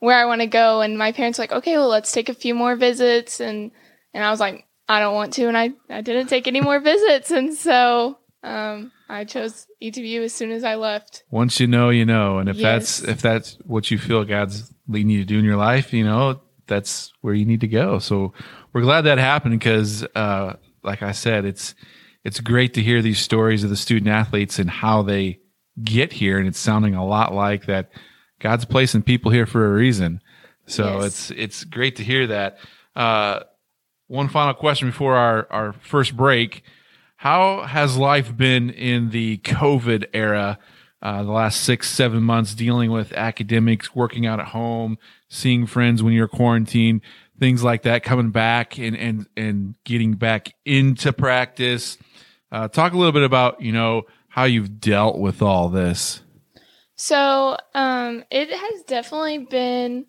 where 0.00 0.18
I 0.18 0.24
want 0.24 0.40
to 0.40 0.48
go," 0.48 0.80
and 0.80 0.98
my 0.98 1.12
parents 1.12 1.38
were 1.38 1.44
like, 1.44 1.52
"Okay, 1.52 1.76
well, 1.76 1.86
let's 1.88 2.10
take 2.10 2.28
a 2.28 2.34
few 2.34 2.56
more 2.56 2.74
visits." 2.74 3.38
And 3.38 3.70
and 4.12 4.24
I 4.24 4.30
was 4.32 4.40
like, 4.40 4.66
"I 4.90 5.00
don't 5.00 5.14
want 5.14 5.32
to," 5.34 5.46
and 5.48 5.56
I 5.56 5.70
I 5.88 6.00
didn't 6.00 6.26
take 6.28 6.46
any 6.48 6.60
more 6.60 6.80
visits, 6.80 7.30
and 7.30 7.54
so 7.54 8.18
um, 8.42 8.90
I 9.08 9.24
chose 9.24 9.66
ETBU 9.82 10.22
as 10.24 10.32
soon 10.32 10.50
as 10.50 10.64
I 10.64 10.74
left. 10.76 11.24
Once 11.30 11.60
you 11.60 11.66
know, 11.66 11.90
you 11.90 12.04
know. 12.06 12.38
And 12.38 12.48
if 12.48 12.56
Yes. 12.56 13.00
that's, 13.00 13.08
if 13.08 13.22
that's 13.22 13.58
what 13.66 13.90
you 13.90 13.98
feel 13.98 14.24
God's 14.24 14.72
leading 14.88 15.10
you 15.10 15.18
to 15.20 15.24
do 15.26 15.38
in 15.38 15.44
your 15.44 15.56
life, 15.56 15.92
you 15.92 16.04
know, 16.04 16.40
that's 16.66 17.12
where 17.20 17.34
you 17.34 17.44
need 17.44 17.60
to 17.60 17.68
go. 17.68 17.98
So 17.98 18.32
we're 18.72 18.80
glad 18.82 19.02
that 19.02 19.18
happened 19.18 19.58
because, 19.58 20.04
uh, 20.14 20.54
like 20.82 21.02
I 21.02 21.12
said, 21.12 21.44
it's, 21.44 21.74
it's 22.24 22.40
great 22.40 22.72
to 22.74 22.82
hear 22.82 23.02
these 23.02 23.18
stories 23.18 23.62
of 23.62 23.68
the 23.70 23.76
student 23.76 24.08
athletes 24.08 24.58
and 24.58 24.70
how 24.70 25.02
they 25.02 25.40
get 25.82 26.12
here. 26.12 26.38
And 26.38 26.48
it's 26.48 26.58
sounding 26.58 26.94
a 26.94 27.04
lot 27.04 27.34
like 27.34 27.66
that 27.66 27.90
God's 28.38 28.64
placing 28.64 29.02
people 29.02 29.30
here 29.30 29.44
for 29.46 29.66
a 29.66 29.72
reason. 29.72 30.22
So 30.66 31.00
Yes. 31.00 31.04
it's, 31.04 31.30
it's 31.32 31.64
great 31.64 31.96
to 31.96 32.04
hear 32.04 32.26
that. 32.28 32.58
Uh, 32.96 33.40
one 34.10 34.28
final 34.28 34.54
question 34.54 34.88
before 34.88 35.14
our, 35.14 35.46
our 35.50 35.72
first 35.72 36.16
break. 36.16 36.64
How 37.14 37.62
has 37.62 37.96
life 37.96 38.36
been 38.36 38.68
in 38.70 39.10
the 39.10 39.38
COVID 39.38 40.06
era? 40.12 40.58
Uh, 41.00 41.22
the 41.22 41.30
last 41.30 41.62
six, 41.62 41.88
seven 41.88 42.22
months 42.22 42.54
dealing 42.54 42.90
with 42.90 43.12
academics, 43.12 43.94
working 43.94 44.26
out 44.26 44.40
at 44.40 44.48
home, 44.48 44.98
seeing 45.28 45.64
friends 45.64 46.02
when 46.02 46.12
you're 46.12 46.28
quarantined, 46.28 47.02
things 47.38 47.62
like 47.62 47.82
that, 47.82 48.02
coming 48.02 48.30
back 48.30 48.78
and, 48.78 48.96
and, 48.96 49.28
and 49.36 49.76
getting 49.84 50.14
back 50.14 50.54
into 50.64 51.12
practice. 51.12 51.96
Uh, 52.50 52.66
talk 52.66 52.92
a 52.92 52.98
little 52.98 53.12
bit 53.12 53.22
about, 53.22 53.62
you 53.62 53.70
know, 53.70 54.02
how 54.28 54.42
you've 54.42 54.80
dealt 54.80 55.18
with 55.18 55.40
all 55.40 55.68
this. 55.68 56.20
So 56.96 57.56
um, 57.74 58.24
it 58.30 58.50
has 58.50 58.82
definitely 58.82 59.38
been 59.38 60.06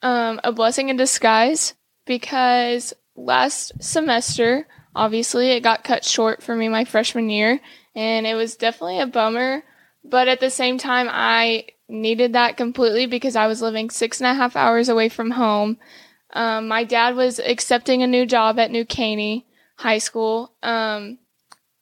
um, 0.00 0.40
a 0.42 0.52
blessing 0.52 0.88
in 0.88 0.96
disguise 0.96 1.74
because 2.06 2.94
last 3.16 3.82
semester 3.82 4.66
obviously. 4.94 5.50
It 5.50 5.62
got 5.62 5.84
cut 5.84 6.04
short 6.04 6.42
for 6.42 6.54
me 6.54 6.68
my 6.68 6.84
freshman 6.84 7.30
year, 7.30 7.60
and 7.94 8.26
it 8.26 8.34
was 8.34 8.56
definitely 8.56 9.00
a 9.00 9.06
bummer. 9.06 9.62
But 10.04 10.28
at 10.28 10.40
the 10.40 10.50
same 10.50 10.78
time, 10.78 11.08
I 11.10 11.66
needed 11.88 12.32
that 12.32 12.56
completely 12.56 13.06
because 13.06 13.36
I 13.36 13.46
was 13.46 13.62
living 13.62 13.90
six 13.90 14.20
and 14.20 14.26
a 14.26 14.34
half 14.34 14.56
hours 14.56 14.88
away 14.88 15.08
from 15.08 15.30
home. 15.30 15.78
Um, 16.32 16.68
my 16.68 16.84
dad 16.84 17.14
was 17.14 17.38
accepting 17.38 18.02
a 18.02 18.06
new 18.06 18.26
job 18.26 18.58
at 18.58 18.70
New 18.70 18.84
Caney 18.84 19.46
High 19.76 19.98
School. 19.98 20.52
Um, 20.62 21.18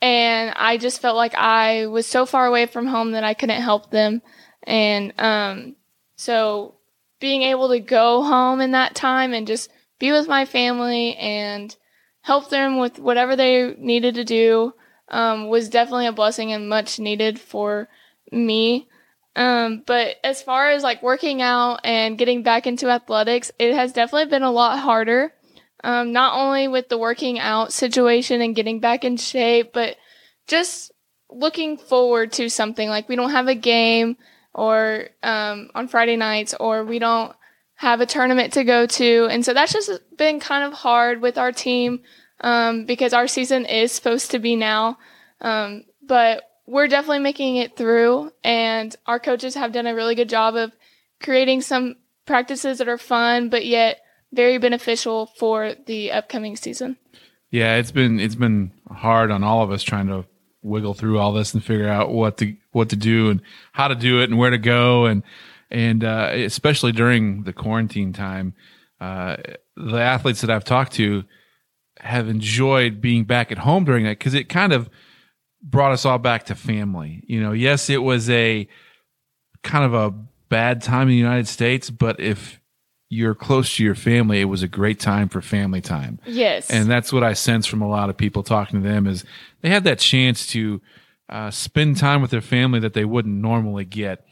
and 0.02 0.52
I 0.56 0.76
just 0.76 1.00
felt 1.00 1.16
like 1.16 1.34
I 1.34 1.86
was 1.86 2.06
so 2.06 2.26
far 2.26 2.46
away 2.46 2.66
from 2.66 2.86
home 2.86 3.12
that 3.12 3.24
I 3.24 3.34
couldn't 3.34 3.62
help 3.62 3.90
them. 3.90 4.22
And 4.64 5.14
um, 5.18 5.76
so 6.16 6.74
being 7.20 7.42
able 7.42 7.68
to 7.68 7.80
go 7.80 8.22
home 8.22 8.60
in 8.60 8.72
that 8.72 8.94
time 8.94 9.32
and 9.32 9.46
just 9.46 9.70
be 10.00 10.10
with 10.10 10.26
my 10.26 10.44
family 10.44 11.14
and 11.16 11.76
help 12.22 12.50
them 12.50 12.78
with 12.78 12.98
whatever 12.98 13.36
they 13.36 13.74
needed 13.78 14.16
to 14.16 14.24
do 14.24 14.74
um, 15.08 15.48
was 15.48 15.68
definitely 15.68 16.06
a 16.06 16.12
blessing 16.12 16.52
and 16.52 16.68
much 16.68 16.98
needed 16.98 17.38
for 17.38 17.88
me. 18.32 18.88
Um, 19.36 19.84
but 19.86 20.16
as 20.24 20.42
far 20.42 20.70
as 20.70 20.82
like 20.82 21.02
working 21.02 21.40
out 21.40 21.80
and 21.84 22.18
getting 22.18 22.42
back 22.42 22.66
into 22.66 22.88
athletics, 22.88 23.52
it 23.58 23.74
has 23.74 23.92
definitely 23.92 24.30
been 24.30 24.42
a 24.42 24.50
lot 24.50 24.80
harder. 24.80 25.32
Um, 25.82 26.12
not 26.12 26.36
only 26.36 26.68
with 26.68 26.88
the 26.88 26.98
working 26.98 27.38
out 27.38 27.72
situation 27.72 28.40
and 28.42 28.56
getting 28.56 28.80
back 28.80 29.04
in 29.04 29.16
shape, 29.16 29.72
but 29.72 29.96
just 30.46 30.92
looking 31.30 31.78
forward 31.78 32.32
to 32.32 32.48
something 32.48 32.88
like 32.88 33.08
we 33.08 33.16
don't 33.16 33.30
have 33.30 33.48
a 33.48 33.54
game 33.54 34.16
or 34.52 35.08
um, 35.22 35.70
on 35.74 35.86
Friday 35.86 36.16
nights, 36.16 36.54
or 36.58 36.84
we 36.84 36.98
don't 36.98 37.32
have 37.80 38.02
a 38.02 38.06
tournament 38.06 38.52
to 38.52 38.62
go 38.62 38.84
to, 38.84 39.26
and 39.30 39.42
so 39.42 39.54
that's 39.54 39.72
just 39.72 39.90
been 40.18 40.38
kind 40.38 40.64
of 40.64 40.74
hard 40.74 41.22
with 41.22 41.38
our 41.38 41.50
team 41.50 42.02
um, 42.42 42.84
because 42.84 43.14
our 43.14 43.26
season 43.26 43.64
is 43.64 43.90
supposed 43.90 44.30
to 44.32 44.38
be 44.38 44.54
now, 44.54 44.98
um, 45.40 45.84
but 46.06 46.42
we're 46.66 46.88
definitely 46.88 47.20
making 47.20 47.56
it 47.56 47.78
through, 47.78 48.30
and 48.44 48.94
our 49.06 49.18
coaches 49.18 49.54
have 49.54 49.72
done 49.72 49.86
a 49.86 49.94
really 49.94 50.14
good 50.14 50.28
job 50.28 50.56
of 50.56 50.72
creating 51.22 51.62
some 51.62 51.96
practices 52.26 52.76
that 52.76 52.88
are 52.88 52.98
fun, 52.98 53.48
but 53.48 53.64
yet 53.64 54.02
very 54.30 54.58
beneficial 54.58 55.30
for 55.38 55.74
the 55.86 56.12
upcoming 56.12 56.56
season. 56.56 56.98
Yeah, 57.48 57.76
it's 57.76 57.92
been 57.92 58.20
it's 58.20 58.34
been 58.34 58.72
hard 58.90 59.30
on 59.30 59.42
all 59.42 59.62
of 59.62 59.70
us 59.70 59.82
trying 59.82 60.08
to 60.08 60.26
wiggle 60.62 60.92
through 60.92 61.18
all 61.18 61.32
this 61.32 61.54
and 61.54 61.64
figure 61.64 61.88
out 61.88 62.12
what 62.12 62.36
to 62.36 62.54
what 62.72 62.90
to 62.90 62.96
do 62.96 63.30
and 63.30 63.40
how 63.72 63.88
to 63.88 63.94
do 63.94 64.20
it 64.20 64.28
and 64.28 64.38
where 64.38 64.50
to 64.50 64.58
go. 64.58 65.06
And 65.06 65.22
and 65.70 66.04
uh, 66.04 66.30
especially 66.32 66.92
during 66.92 67.44
the 67.44 67.52
quarantine 67.52 68.12
time, 68.12 68.54
uh, 69.00 69.36
the 69.76 70.00
athletes 70.00 70.40
that 70.42 70.50
I've 70.50 70.64
talked 70.64 70.92
to 70.94 71.24
have 71.98 72.28
enjoyed 72.28 73.00
being 73.00 73.24
back 73.24 73.52
at 73.52 73.58
home 73.58 73.84
during 73.84 74.04
that 74.04 74.18
because 74.18 74.34
it 74.34 74.48
kind 74.48 74.72
of 74.72 74.88
brought 75.62 75.92
us 75.92 76.04
all 76.04 76.18
back 76.18 76.46
to 76.46 76.54
family. 76.54 77.22
You 77.26 77.40
know, 77.40 77.52
yes, 77.52 77.90
it 77.90 78.02
was 78.02 78.28
a 78.30 78.68
kind 79.62 79.84
of 79.84 79.94
a 79.94 80.10
bad 80.48 80.82
time 80.82 81.02
in 81.02 81.08
the 81.08 81.16
United 81.16 81.46
States, 81.46 81.90
but 81.90 82.18
if 82.18 82.60
you're 83.08 83.34
close 83.34 83.76
to 83.76 83.84
your 83.84 83.94
family, 83.94 84.40
it 84.40 84.44
was 84.44 84.62
a 84.62 84.68
great 84.68 85.00
time 85.00 85.28
for 85.28 85.42
family 85.42 85.80
time. 85.80 86.20
Yes. 86.26 86.70
And 86.70 86.88
that's 86.88 87.12
what 87.12 87.24
I 87.24 87.32
sense 87.32 87.66
from 87.66 87.82
a 87.82 87.88
lot 87.88 88.08
of 88.08 88.16
people 88.16 88.42
talking 88.42 88.82
to 88.82 88.88
them 88.88 89.06
is 89.06 89.24
they 89.62 89.68
had 89.68 89.84
that 89.84 89.98
chance 89.98 90.46
to 90.48 90.80
uh, 91.28 91.50
spend 91.50 91.96
time 91.96 92.22
with 92.22 92.30
their 92.30 92.40
family 92.40 92.78
that 92.80 92.94
they 92.94 93.04
wouldn't 93.04 93.34
normally 93.34 93.84
get. 93.84 94.24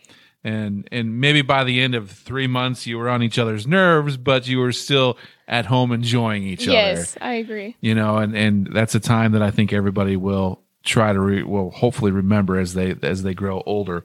And 0.48 0.88
and 0.90 1.20
maybe 1.20 1.42
by 1.42 1.64
the 1.64 1.80
end 1.80 1.94
of 1.94 2.10
three 2.10 2.46
months 2.46 2.86
you 2.86 2.96
were 2.96 3.08
on 3.08 3.22
each 3.22 3.38
other's 3.38 3.66
nerves, 3.66 4.16
but 4.16 4.48
you 4.48 4.58
were 4.58 4.72
still 4.72 5.18
at 5.46 5.66
home 5.66 5.92
enjoying 5.92 6.44
each 6.44 6.66
yes, 6.66 6.70
other. 6.70 7.00
Yes, 7.00 7.16
I 7.20 7.32
agree. 7.34 7.76
You 7.80 7.94
know, 7.94 8.16
and 8.16 8.34
and 8.34 8.68
that's 8.72 8.94
a 8.94 9.00
time 9.00 9.32
that 9.32 9.42
I 9.42 9.50
think 9.50 9.72
everybody 9.72 10.16
will 10.16 10.62
try 10.84 11.12
to 11.12 11.20
re- 11.20 11.42
will 11.42 11.70
hopefully 11.70 12.12
remember 12.12 12.58
as 12.58 12.74
they 12.74 12.96
as 13.02 13.22
they 13.22 13.34
grow 13.34 13.62
older. 13.66 14.04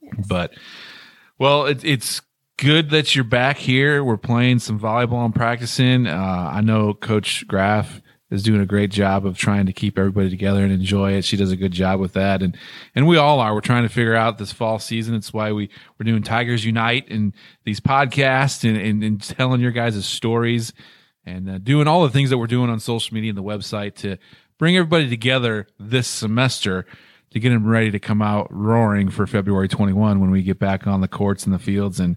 Yes. 0.00 0.26
But 0.26 0.54
well, 1.38 1.66
it, 1.66 1.84
it's 1.84 2.22
good 2.56 2.90
that 2.90 3.14
you're 3.14 3.24
back 3.24 3.58
here. 3.58 4.02
We're 4.02 4.16
playing 4.16 4.60
some 4.60 4.78
volleyball 4.78 5.24
and 5.24 5.34
practicing. 5.34 6.06
Uh, 6.06 6.50
I 6.52 6.60
know 6.60 6.94
Coach 6.94 7.46
Graff 7.46 8.00
is 8.32 8.42
doing 8.42 8.62
a 8.62 8.66
great 8.66 8.90
job 8.90 9.26
of 9.26 9.36
trying 9.36 9.66
to 9.66 9.72
keep 9.72 9.98
everybody 9.98 10.30
together 10.30 10.64
and 10.64 10.72
enjoy 10.72 11.12
it. 11.12 11.24
She 11.24 11.36
does 11.36 11.52
a 11.52 11.56
good 11.56 11.72
job 11.72 12.00
with 12.00 12.14
that, 12.14 12.42
and 12.42 12.56
and 12.94 13.06
we 13.06 13.18
all 13.18 13.40
are. 13.40 13.54
We're 13.54 13.60
trying 13.60 13.82
to 13.82 13.88
figure 13.88 14.14
out 14.14 14.38
this 14.38 14.52
fall 14.52 14.78
season. 14.78 15.14
It's 15.14 15.32
why 15.32 15.52
we 15.52 15.68
we're 15.98 16.04
doing 16.04 16.22
Tigers 16.22 16.64
Unite 16.64 17.08
and 17.10 17.34
these 17.64 17.78
podcasts 17.78 18.66
and 18.68 18.76
and, 18.76 19.04
and 19.04 19.22
telling 19.22 19.60
your 19.60 19.70
guys' 19.70 20.04
stories 20.06 20.72
and 21.24 21.48
uh, 21.48 21.58
doing 21.58 21.86
all 21.86 22.02
the 22.02 22.10
things 22.10 22.30
that 22.30 22.38
we're 22.38 22.46
doing 22.46 22.70
on 22.70 22.80
social 22.80 23.14
media 23.14 23.30
and 23.30 23.38
the 23.38 23.42
website 23.42 23.94
to 23.96 24.16
bring 24.58 24.76
everybody 24.76 25.08
together 25.08 25.66
this 25.78 26.08
semester 26.08 26.86
to 27.30 27.40
get 27.40 27.50
them 27.50 27.66
ready 27.66 27.90
to 27.90 27.98
come 27.98 28.22
out 28.22 28.48
roaring 28.50 29.08
for 29.08 29.26
February 29.26 29.68
21 29.68 30.20
when 30.20 30.30
we 30.30 30.42
get 30.42 30.58
back 30.58 30.86
on 30.86 31.00
the 31.00 31.08
courts 31.08 31.44
and 31.44 31.54
the 31.54 31.58
fields 31.58 32.00
and 32.00 32.16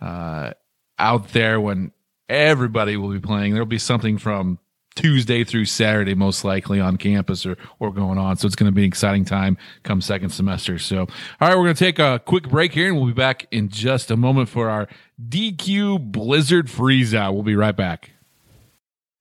uh, 0.00 0.52
out 0.98 1.28
there 1.32 1.60
when 1.60 1.92
everybody 2.28 2.96
will 2.96 3.10
be 3.10 3.20
playing. 3.20 3.52
There'll 3.52 3.66
be 3.66 3.78
something 3.78 4.18
from 4.18 4.58
Tuesday 4.96 5.44
through 5.44 5.66
Saturday, 5.66 6.14
most 6.14 6.44
likely 6.44 6.80
on 6.80 6.96
campus 6.96 7.46
or, 7.46 7.56
or 7.78 7.92
going 7.92 8.18
on. 8.18 8.36
So 8.36 8.46
it's 8.46 8.56
going 8.56 8.70
to 8.70 8.74
be 8.74 8.82
an 8.82 8.88
exciting 8.88 9.24
time 9.24 9.56
come 9.84 10.00
second 10.00 10.30
semester. 10.30 10.78
So, 10.78 11.00
all 11.00 11.08
right, 11.48 11.56
we're 11.56 11.64
going 11.64 11.76
to 11.76 11.84
take 11.84 11.98
a 11.98 12.20
quick 12.24 12.48
break 12.48 12.72
here 12.72 12.88
and 12.88 12.96
we'll 12.96 13.06
be 13.06 13.12
back 13.12 13.46
in 13.50 13.68
just 13.68 14.10
a 14.10 14.16
moment 14.16 14.48
for 14.48 14.68
our 14.68 14.88
DQ 15.22 16.10
Blizzard 16.10 16.68
Freeze 16.68 17.14
Out. 17.14 17.34
We'll 17.34 17.44
be 17.44 17.56
right 17.56 17.76
back. 17.76 18.10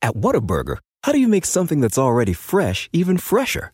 At 0.02 0.16
Whataburger, 0.16 0.78
how 1.04 1.12
do 1.12 1.20
you 1.20 1.28
make 1.28 1.46
something 1.46 1.82
that's 1.82 1.98
already 1.98 2.34
fresh 2.34 2.90
even 2.94 3.18
fresher? 3.18 3.74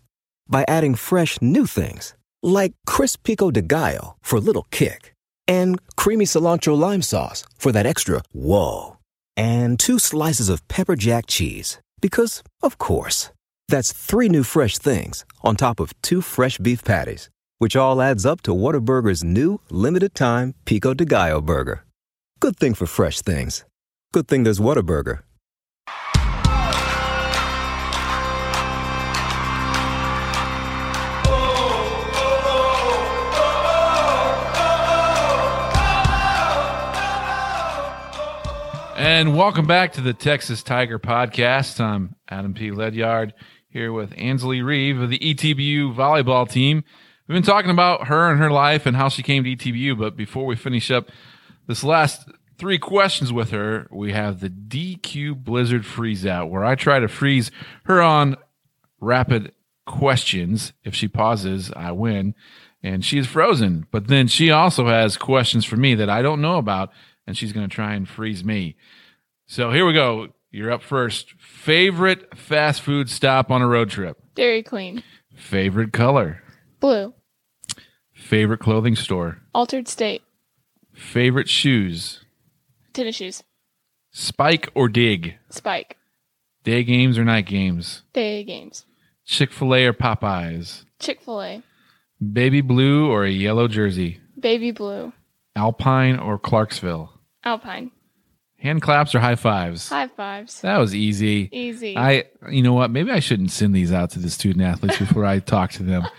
By 0.49 0.65
adding 0.67 0.95
fresh 0.95 1.41
new 1.41 1.65
things 1.65 2.13
like 2.43 2.73
crisp 2.85 3.23
pico 3.23 3.51
de 3.51 3.61
gallo 3.61 4.15
for 4.21 4.37
a 4.37 4.39
little 4.41 4.67
kick 4.71 5.13
and 5.47 5.79
creamy 5.95 6.25
cilantro 6.25 6.77
lime 6.77 7.01
sauce 7.01 7.45
for 7.57 7.71
that 7.71 7.85
extra 7.85 8.23
whoa. 8.33 8.97
And 9.37 9.79
two 9.79 9.99
slices 9.99 10.49
of 10.49 10.67
pepper 10.67 10.95
jack 10.95 11.25
cheese 11.27 11.79
because, 12.01 12.43
of 12.61 12.77
course, 12.77 13.29
that's 13.69 13.93
three 13.93 14.27
new 14.27 14.43
fresh 14.43 14.77
things 14.77 15.25
on 15.41 15.55
top 15.55 15.79
of 15.79 15.93
two 16.01 16.21
fresh 16.21 16.57
beef 16.57 16.83
patties, 16.83 17.29
which 17.59 17.75
all 17.75 18.01
adds 18.01 18.25
up 18.25 18.41
to 18.41 18.51
Whataburger's 18.51 19.23
new 19.23 19.61
limited 19.69 20.13
time 20.13 20.53
Pico 20.65 20.93
de 20.93 21.05
Gallo 21.05 21.41
burger. 21.41 21.85
Good 22.39 22.57
thing 22.57 22.73
for 22.73 22.87
fresh 22.87 23.21
things. 23.21 23.63
Good 24.13 24.27
thing 24.27 24.43
there's 24.43 24.59
Whataburger. 24.59 25.19
And 39.01 39.35
welcome 39.35 39.65
back 39.65 39.93
to 39.93 40.01
the 40.01 40.13
Texas 40.13 40.61
Tiger 40.61 40.99
Podcast. 40.99 41.79
I'm 41.79 42.13
Adam 42.29 42.53
P. 42.53 42.69
Ledyard 42.69 43.33
here 43.67 43.91
with 43.91 44.13
Ansley 44.15 44.61
Reeve 44.61 45.01
of 45.01 45.09
the 45.09 45.17
ETBU 45.17 45.95
volleyball 45.95 46.47
team. 46.47 46.83
We've 47.27 47.33
been 47.33 47.41
talking 47.41 47.71
about 47.71 48.09
her 48.09 48.29
and 48.29 48.39
her 48.39 48.51
life 48.51 48.85
and 48.85 48.95
how 48.95 49.09
she 49.09 49.23
came 49.23 49.43
to 49.43 49.55
ETBU, 49.55 49.97
but 49.97 50.15
before 50.15 50.45
we 50.45 50.55
finish 50.55 50.91
up 50.91 51.09
this 51.65 51.83
last 51.83 52.29
three 52.59 52.77
questions 52.77 53.33
with 53.33 53.49
her, 53.49 53.87
we 53.89 54.11
have 54.11 54.39
the 54.39 54.51
DQ 54.51 55.43
Blizzard 55.43 55.83
Freeze 55.83 56.27
Out, 56.27 56.51
where 56.51 56.63
I 56.63 56.75
try 56.75 56.99
to 56.99 57.07
freeze 57.07 57.49
her 57.85 58.03
on 58.03 58.37
rapid 58.99 59.51
questions. 59.87 60.73
If 60.83 60.93
she 60.93 61.07
pauses, 61.07 61.71
I 61.75 61.91
win. 61.91 62.35
And 62.83 63.03
she 63.03 63.17
is 63.17 63.25
frozen. 63.25 63.87
But 63.89 64.09
then 64.09 64.27
she 64.27 64.51
also 64.51 64.85
has 64.85 65.17
questions 65.17 65.65
for 65.65 65.75
me 65.75 65.95
that 65.95 66.09
I 66.09 66.21
don't 66.21 66.41
know 66.41 66.59
about 66.59 66.91
and 67.27 67.37
she's 67.37 67.53
going 67.53 67.67
to 67.67 67.73
try 67.73 67.93
and 67.93 68.07
freeze 68.07 68.43
me. 68.43 68.75
So 69.45 69.71
here 69.71 69.85
we 69.85 69.93
go. 69.93 70.29
You're 70.51 70.71
up 70.71 70.81
first. 70.83 71.33
Favorite 71.39 72.37
fast 72.37 72.81
food 72.81 73.09
stop 73.09 73.51
on 73.51 73.61
a 73.61 73.67
road 73.67 73.89
trip? 73.89 74.17
Dairy 74.35 74.63
Queen. 74.63 75.03
Favorite 75.35 75.93
color? 75.93 76.41
Blue. 76.79 77.13
Favorite 78.13 78.59
clothing 78.59 78.95
store? 78.95 79.39
Altered 79.53 79.87
State. 79.87 80.23
Favorite 80.93 81.49
shoes? 81.49 82.23
Tennis 82.93 83.15
shoes. 83.15 83.43
Spike 84.11 84.69
or 84.75 84.89
dig? 84.89 85.35
Spike. 85.49 85.97
Day 86.63 86.83
games 86.83 87.17
or 87.17 87.23
night 87.23 87.45
games? 87.45 88.03
Day 88.13 88.43
games. 88.43 88.85
Chick 89.25 89.51
fil 89.51 89.73
A 89.73 89.85
or 89.85 89.93
Popeyes? 89.93 90.83
Chick 90.99 91.21
fil 91.21 91.41
A. 91.41 91.63
Baby 92.21 92.61
blue 92.61 93.09
or 93.09 93.23
a 93.25 93.31
yellow 93.31 93.67
jersey? 93.67 94.19
Baby 94.37 94.71
blue. 94.71 95.13
Alpine 95.55 96.17
or 96.19 96.37
Clarksville? 96.39 97.11
Alpine. 97.43 97.91
Hand 98.57 98.81
claps 98.81 99.15
or 99.15 99.19
high 99.19 99.35
fives? 99.35 99.89
High 99.89 100.07
fives. 100.07 100.61
That 100.61 100.77
was 100.77 100.93
easy. 100.93 101.49
Easy. 101.51 101.97
I, 101.97 102.25
you 102.49 102.61
know 102.61 102.73
what? 102.73 102.91
Maybe 102.91 103.09
I 103.11 103.19
shouldn't 103.19 103.49
send 103.51 103.73
these 103.75 103.91
out 103.91 104.11
to 104.11 104.19
the 104.19 104.29
student 104.29 104.63
athletes 104.63 104.99
before 104.99 105.25
I 105.25 105.39
talk 105.39 105.71
to 105.73 105.83
them. 105.83 106.03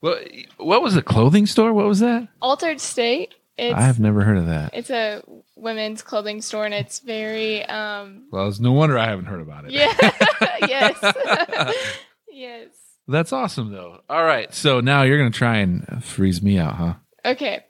What, 0.00 0.28
what 0.58 0.82
was 0.82 0.94
the 0.94 1.02
clothing 1.02 1.46
store? 1.46 1.72
What 1.72 1.86
was 1.86 2.00
that? 2.00 2.28
Altered 2.42 2.80
State. 2.80 3.34
It's 3.56 3.74
I 3.74 3.80
have 3.80 3.98
never 3.98 4.22
heard 4.22 4.36
of 4.36 4.46
that. 4.46 4.72
it's 4.74 4.90
a 4.90 5.22
women's 5.56 6.02
clothing 6.02 6.42
store 6.42 6.66
and 6.66 6.74
it's 6.74 6.98
very 7.00 7.64
um 7.64 8.24
Well, 8.30 8.46
it's 8.46 8.60
no 8.60 8.72
wonder 8.72 8.98
I 8.98 9.06
haven't 9.08 9.24
heard 9.24 9.40
about 9.40 9.64
it. 9.64 9.70
yeah 9.72 9.94
yes 10.68 11.74
yes 12.30 12.68
That's 13.08 13.32
awesome, 13.32 13.72
though. 13.72 14.02
All 14.10 14.22
right. 14.22 14.52
So 14.54 14.80
now 14.80 15.02
you're 15.02 15.18
going 15.18 15.32
to 15.32 15.36
try 15.38 15.56
and 15.56 16.04
freeze 16.04 16.42
me 16.42 16.58
out, 16.58 16.74
huh? 16.74 16.94
okay 17.24 17.64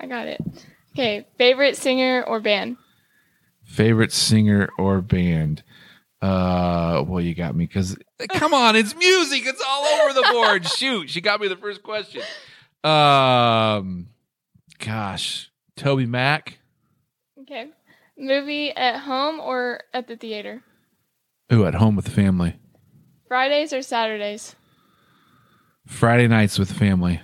I 0.00 0.06
got 0.06 0.26
it 0.26 0.40
okay 0.94 1.26
favorite 1.38 1.76
singer 1.76 2.22
or 2.26 2.40
band 2.40 2.76
Favorite 3.64 4.12
singer 4.12 4.68
or 4.78 5.00
band? 5.00 5.62
Uh, 6.20 7.04
well, 7.06 7.20
you 7.20 7.34
got 7.36 7.54
me 7.54 7.66
because 7.66 7.96
come 8.30 8.52
on, 8.52 8.74
it's 8.74 8.96
music. 8.96 9.42
It's 9.46 9.62
all 9.66 9.84
over 9.84 10.12
the 10.12 10.28
board. 10.32 10.66
Shoot, 10.76 11.08
she 11.08 11.20
got 11.20 11.40
me 11.40 11.46
the 11.46 11.54
first 11.56 11.82
question. 11.84 12.22
Um, 12.82 14.08
gosh, 14.78 15.50
Toby 15.76 16.06
Mac. 16.06 16.58
okay 17.42 17.66
movie 18.18 18.70
at 18.70 18.98
home 18.98 19.38
or 19.40 19.82
at 19.94 20.08
the 20.08 20.16
theater 20.16 20.62
Ooh, 21.52 21.64
at 21.64 21.74
home 21.74 21.94
with 21.96 22.06
the 22.06 22.10
family. 22.10 22.56
Fridays 23.28 23.72
or 23.72 23.82
Saturdays 23.82 24.56
Friday 25.86 26.26
nights 26.26 26.58
with 26.58 26.68
the 26.68 26.74
family. 26.74 27.20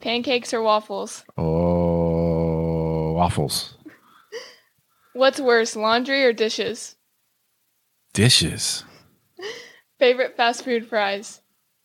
pancakes 0.00 0.54
or 0.54 0.62
waffles 0.62 1.24
Oh, 1.36 1.79
waffles, 3.20 3.76
what's 5.12 5.38
worse 5.40 5.76
laundry 5.76 6.24
or 6.24 6.32
dishes 6.32 6.96
dishes. 8.14 8.84
favorite 9.98 10.36
fast 10.36 10.64
food 10.64 10.88
fries 10.88 11.40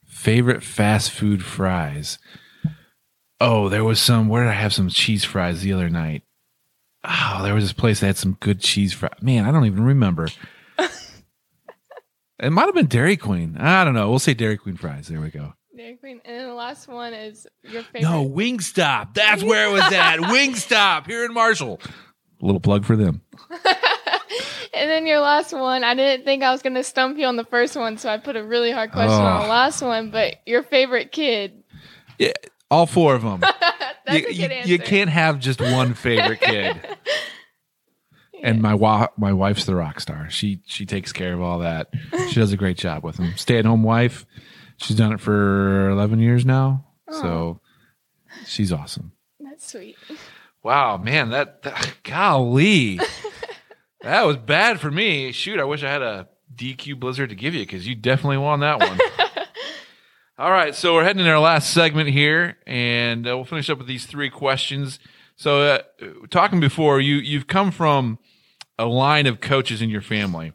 Favorite 0.06 0.64
fast 0.64 1.12
food 1.12 1.44
fries. 1.44 2.20
Oh, 3.42 3.68
there 3.68 3.84
was 3.84 4.00
some. 4.00 4.30
Where 4.30 4.44
did 4.44 4.52
I 4.52 4.54
have 4.54 4.74
some 4.74 4.88
cheese 4.88 5.26
fries 5.26 5.62
the 5.62 5.74
other 5.74 5.90
night? 5.90 6.24
Oh, 7.04 7.42
there 7.44 7.54
was 7.54 7.66
this 7.66 7.74
place 7.74 8.00
that 8.00 8.08
had 8.08 8.18
some 8.18 8.38
good 8.40 8.62
cheese 8.62 8.94
fries. 8.94 9.22
Man, 9.22 9.46
I 9.46 9.52
don't 9.52 9.66
even 9.66 9.84
remember. 9.84 10.30
it 12.40 12.50
might 12.50 12.66
have 12.66 12.76
been 12.76 12.88
Dairy 12.88 13.18
Queen. 13.18 13.58
I 13.58 13.84
don't 13.84 13.94
know. 13.94 14.10
We'll 14.10 14.20
say 14.20 14.34
Dairy 14.34 14.58
Queen 14.58 14.78
fries. 14.78 15.10
There 15.10 15.20
we 15.20 15.32
go. 15.32 15.54
Dairy 15.78 15.98
Queen 15.98 16.22
and 16.24 16.40
then 16.40 16.48
the 16.48 16.54
last 16.54 16.88
one 16.88 17.14
is 17.14 17.48
your 17.64 17.84
favorite 17.84 18.04
No, 18.04 18.28
Wingstop. 18.28 19.14
That's 19.14 19.44
where 19.44 19.70
it 19.70 19.72
was 19.72 19.92
at. 19.94 20.18
Wingstop 20.20 21.06
here 21.08 21.26
in 21.26 21.34
Marshall. 21.34 21.80
A 22.42 22.46
little 22.46 22.62
plug 22.62 22.86
for 22.86 22.96
them. 22.96 23.22
And 24.76 24.90
then 24.90 25.08
your 25.08 25.22
last 25.22 25.54
one, 25.54 25.86
I 25.86 25.96
didn't 25.96 26.26
think 26.26 26.44
I 26.44 26.52
was 26.52 26.62
going 26.62 26.74
to 26.74 26.84
stump 26.84 27.18
you 27.18 27.26
on 27.28 27.38
the 27.38 27.46
first 27.46 27.78
one, 27.78 27.98
so 27.98 28.10
I 28.10 28.18
put 28.18 28.36
a 28.36 28.44
really 28.44 28.72
hard 28.72 28.92
question 28.92 29.14
on 29.14 29.38
Oh. 29.38 29.40
the 29.40 29.46
ah. 29.46 29.50
last 29.50 29.82
one. 29.82 30.12
But 30.12 30.36
your 30.46 30.64
favorite 30.64 31.14
kid? 31.14 31.64
Yeah, 32.20 32.34
all 32.70 32.86
four 32.86 33.16
of 33.16 33.22
them. 33.22 33.40
That's 34.06 34.20
you, 34.22 34.28
a 34.28 34.34
good 34.34 34.52
answer. 34.52 34.70
you 34.70 34.80
can't 34.80 35.10
have 35.10 35.40
just 35.40 35.62
one 35.62 35.94
favorite 35.94 36.42
kid. 36.42 36.76
And 38.44 38.62
my 38.62 38.74
wa- 38.74 39.08
my 39.18 39.32
wife's 39.32 39.64
the 39.64 39.76
rock 39.76 40.02
star. 40.02 40.30
She 40.30 40.60
she 40.66 40.86
takes 40.86 41.14
care 41.14 41.34
of 41.34 41.42
all 41.42 41.60
that. 41.60 41.88
She 42.30 42.36
does 42.36 42.52
a 42.52 42.58
great 42.58 42.78
job 42.78 43.04
with 43.04 43.16
them. 43.16 43.34
Stay 43.38 43.58
at 43.58 43.66
home 43.66 43.82
wife. 43.82 44.26
She's 44.78 44.96
done 44.98 45.14
it 45.14 45.20
for 45.20 45.90
eleven 45.90 46.20
years 46.20 46.46
now. 46.46 46.86
So 47.10 47.60
she's 48.46 48.72
awesome. 48.72 49.14
That's 49.40 49.72
sweet. 49.72 49.96
Wow, 50.64 50.98
man, 50.98 51.30
that, 51.30 51.62
that 51.62 51.98
golly, 52.04 53.00
that 54.02 54.26
was 54.26 54.38
bad 54.38 54.80
for 54.80 54.90
me. 54.90 55.32
Shoot, 55.32 55.60
I 55.60 55.64
wish 55.64 55.84
I 55.84 55.92
had 55.92 56.02
a 56.02 56.28
DQ 56.56 57.00
Blizzard 57.00 57.30
to 57.30 57.36
give 57.36 57.54
you 57.54 57.62
because 57.62 57.88
you 57.88 57.94
definitely 57.94 58.38
won 58.38 58.62
that 58.62 58.80
one. 58.80 59.00
All 60.40 60.52
right, 60.52 60.74
so 60.74 60.96
we're 60.96 61.04
heading 61.04 61.20
into 61.20 61.32
our 61.32 61.40
last 61.40 61.72
segment 61.72 62.10
here, 62.10 62.58
and 62.66 63.28
uh, 63.28 63.36
we'll 63.36 63.46
finish 63.46 63.70
up 63.70 63.78
with 63.78 63.88
these 63.88 64.06
three 64.06 64.30
questions. 64.30 65.00
So, 65.36 65.62
uh, 65.62 65.80
talking 66.30 66.60
before, 66.60 67.00
you 67.00 67.18
you've 67.18 67.48
come 67.48 67.72
from 67.72 68.18
a 68.80 68.86
line 68.86 69.28
of 69.28 69.40
coaches 69.40 69.82
in 69.82 69.90
your 69.90 70.02
family. 70.02 70.52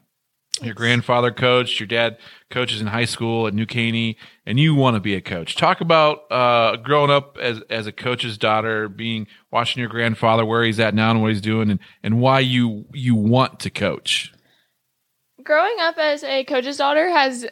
Your 0.61 0.75
grandfather 0.75 1.31
coached, 1.31 1.79
your 1.79 1.87
dad 1.87 2.17
coaches 2.51 2.81
in 2.81 2.87
high 2.87 3.05
school 3.05 3.47
at 3.47 3.53
New 3.53 3.65
Caney, 3.65 4.15
and 4.45 4.59
you 4.59 4.75
want 4.75 4.95
to 4.95 4.99
be 4.99 5.15
a 5.15 5.21
coach. 5.21 5.55
Talk 5.55 5.81
about 5.81 6.31
uh, 6.31 6.75
growing 6.77 7.09
up 7.09 7.37
as 7.39 7.61
as 7.69 7.87
a 7.87 7.91
coach's 7.91 8.37
daughter, 8.37 8.87
being 8.87 9.27
watching 9.51 9.79
your 9.79 9.89
grandfather 9.89 10.45
where 10.45 10.63
he's 10.63 10.79
at 10.79 10.93
now 10.93 11.11
and 11.11 11.21
what 11.21 11.31
he's 11.31 11.41
doing, 11.41 11.71
and 11.71 11.79
and 12.03 12.19
why 12.19 12.39
you 12.39 12.85
you 12.93 13.15
want 13.15 13.59
to 13.61 13.69
coach. 13.69 14.33
Growing 15.43 15.75
up 15.79 15.97
as 15.97 16.23
a 16.23 16.43
coach's 16.43 16.77
daughter 16.77 17.09
has 17.09 17.47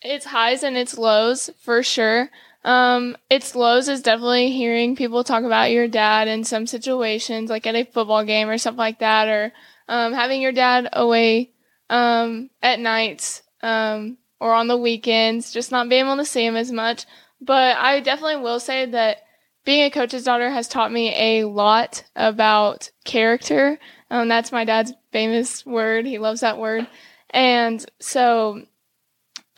its 0.00 0.26
highs 0.26 0.62
and 0.62 0.76
its 0.76 0.96
lows 0.96 1.50
for 1.60 1.82
sure. 1.82 2.30
Um, 2.62 3.16
its 3.28 3.54
lows 3.54 3.88
is 3.88 4.00
definitely 4.00 4.50
hearing 4.50 4.96
people 4.96 5.24
talk 5.24 5.44
about 5.44 5.70
your 5.70 5.88
dad 5.88 6.28
in 6.28 6.44
some 6.44 6.66
situations, 6.66 7.50
like 7.50 7.66
at 7.66 7.74
a 7.74 7.84
football 7.84 8.24
game 8.24 8.48
or 8.48 8.56
stuff 8.58 8.76
like 8.76 9.00
that, 9.00 9.28
or 9.28 9.52
um, 9.88 10.12
having 10.12 10.40
your 10.40 10.52
dad 10.52 10.88
away 10.92 11.50
um, 11.90 12.50
at 12.62 12.80
nights 12.80 13.42
um, 13.62 14.18
or 14.40 14.52
on 14.54 14.68
the 14.68 14.76
weekends, 14.76 15.52
just 15.52 15.70
not 15.70 15.88
being 15.88 16.04
able 16.04 16.16
to 16.16 16.24
see 16.24 16.44
him 16.44 16.56
as 16.56 16.72
much. 16.72 17.06
But 17.40 17.76
I 17.76 18.00
definitely 18.00 18.42
will 18.42 18.60
say 18.60 18.86
that 18.86 19.18
being 19.64 19.84
a 19.84 19.90
coach's 19.90 20.24
daughter 20.24 20.50
has 20.50 20.68
taught 20.68 20.92
me 20.92 21.14
a 21.14 21.44
lot 21.44 22.04
about 22.14 22.90
character. 23.04 23.78
Um, 24.10 24.28
that's 24.28 24.52
my 24.52 24.64
dad's 24.64 24.92
famous 25.12 25.64
word. 25.64 26.06
He 26.06 26.18
loves 26.18 26.40
that 26.40 26.58
word. 26.58 26.86
And 27.30 27.84
so, 28.00 28.62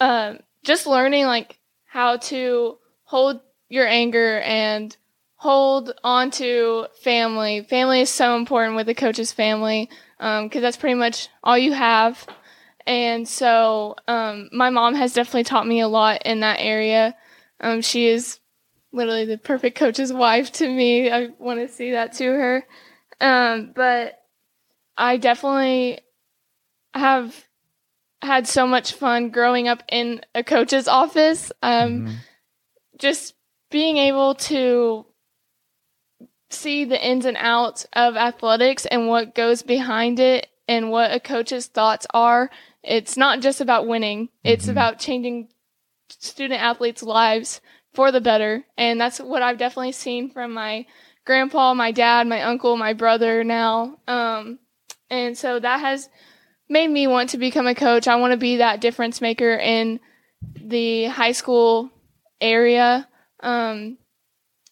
um, 0.00 0.38
just 0.62 0.86
learning 0.86 1.26
like 1.26 1.58
how 1.84 2.16
to 2.16 2.78
hold 3.04 3.40
your 3.68 3.86
anger 3.86 4.40
and 4.40 4.96
hold 5.36 5.92
on 6.02 6.30
to 6.32 6.86
family. 7.02 7.62
Family 7.62 8.00
is 8.00 8.10
so 8.10 8.36
important 8.36 8.76
with 8.76 8.88
a 8.88 8.94
coach's 8.94 9.32
family 9.32 9.88
because 10.18 10.62
that's 10.62 10.76
pretty 10.76 10.94
much 10.94 11.28
all 11.44 11.56
you 11.58 11.72
have. 11.72 12.26
And 12.86 13.26
so, 13.28 13.96
um, 14.06 14.48
my 14.52 14.70
mom 14.70 14.94
has 14.94 15.12
definitely 15.12 15.44
taught 15.44 15.66
me 15.66 15.80
a 15.80 15.88
lot 15.88 16.22
in 16.24 16.40
that 16.40 16.58
area. 16.60 17.16
Um, 17.60 17.82
she 17.82 18.06
is 18.06 18.38
literally 18.92 19.24
the 19.24 19.38
perfect 19.38 19.76
coach's 19.76 20.12
wife 20.12 20.52
to 20.52 20.68
me. 20.68 21.10
I 21.10 21.28
want 21.38 21.58
to 21.60 21.68
see 21.68 21.92
that 21.92 22.12
to 22.14 22.24
her. 22.24 22.66
Um, 23.20 23.72
but 23.74 24.20
I 24.96 25.16
definitely 25.16 26.00
have 26.94 27.44
had 28.22 28.46
so 28.46 28.66
much 28.66 28.92
fun 28.92 29.30
growing 29.30 29.68
up 29.68 29.82
in 29.88 30.22
a 30.34 30.44
coach's 30.44 30.88
office. 30.88 31.52
Um, 31.62 32.02
Mhm. 32.02 32.16
just 32.98 33.34
being 33.70 33.96
able 33.96 34.36
to 34.36 35.04
see 36.48 36.84
the 36.84 37.04
ins 37.04 37.24
and 37.24 37.36
outs 37.38 37.86
of 37.92 38.16
athletics 38.16 38.86
and 38.86 39.08
what 39.08 39.34
goes 39.34 39.62
behind 39.62 40.20
it 40.20 40.48
and 40.68 40.90
what 40.90 41.12
a 41.12 41.20
coach's 41.20 41.66
thoughts 41.66 42.06
are. 42.12 42.50
It's 42.82 43.16
not 43.16 43.40
just 43.40 43.60
about 43.60 43.86
winning. 43.86 44.28
It's 44.44 44.66
Mhm. 44.66 44.72
about 44.72 44.98
changing 44.98 45.48
student 46.08 46.60
athletes' 46.60 47.02
lives 47.02 47.60
for 47.92 48.12
the 48.12 48.20
better. 48.20 48.64
And 48.76 49.00
that's 49.00 49.20
what 49.20 49.42
I've 49.42 49.58
definitely 49.58 49.92
seen 49.92 50.30
from 50.30 50.52
my 50.52 50.86
grandpa, 51.24 51.74
my 51.74 51.90
dad, 51.90 52.26
my 52.26 52.42
uncle, 52.42 52.76
my 52.76 52.92
brother 52.92 53.42
now. 53.42 53.98
Um, 54.06 54.60
and 55.10 55.36
so 55.36 55.58
that 55.58 55.80
has 55.80 56.08
made 56.68 56.88
me 56.88 57.06
want 57.06 57.30
to 57.30 57.38
become 57.38 57.66
a 57.66 57.74
coach. 57.74 58.06
I 58.06 58.16
want 58.16 58.32
to 58.32 58.36
be 58.36 58.56
that 58.56 58.80
difference 58.80 59.20
maker 59.20 59.54
in 59.54 60.00
the 60.54 61.06
high 61.06 61.32
school 61.32 61.90
area. 62.40 63.08
Um, 63.40 63.98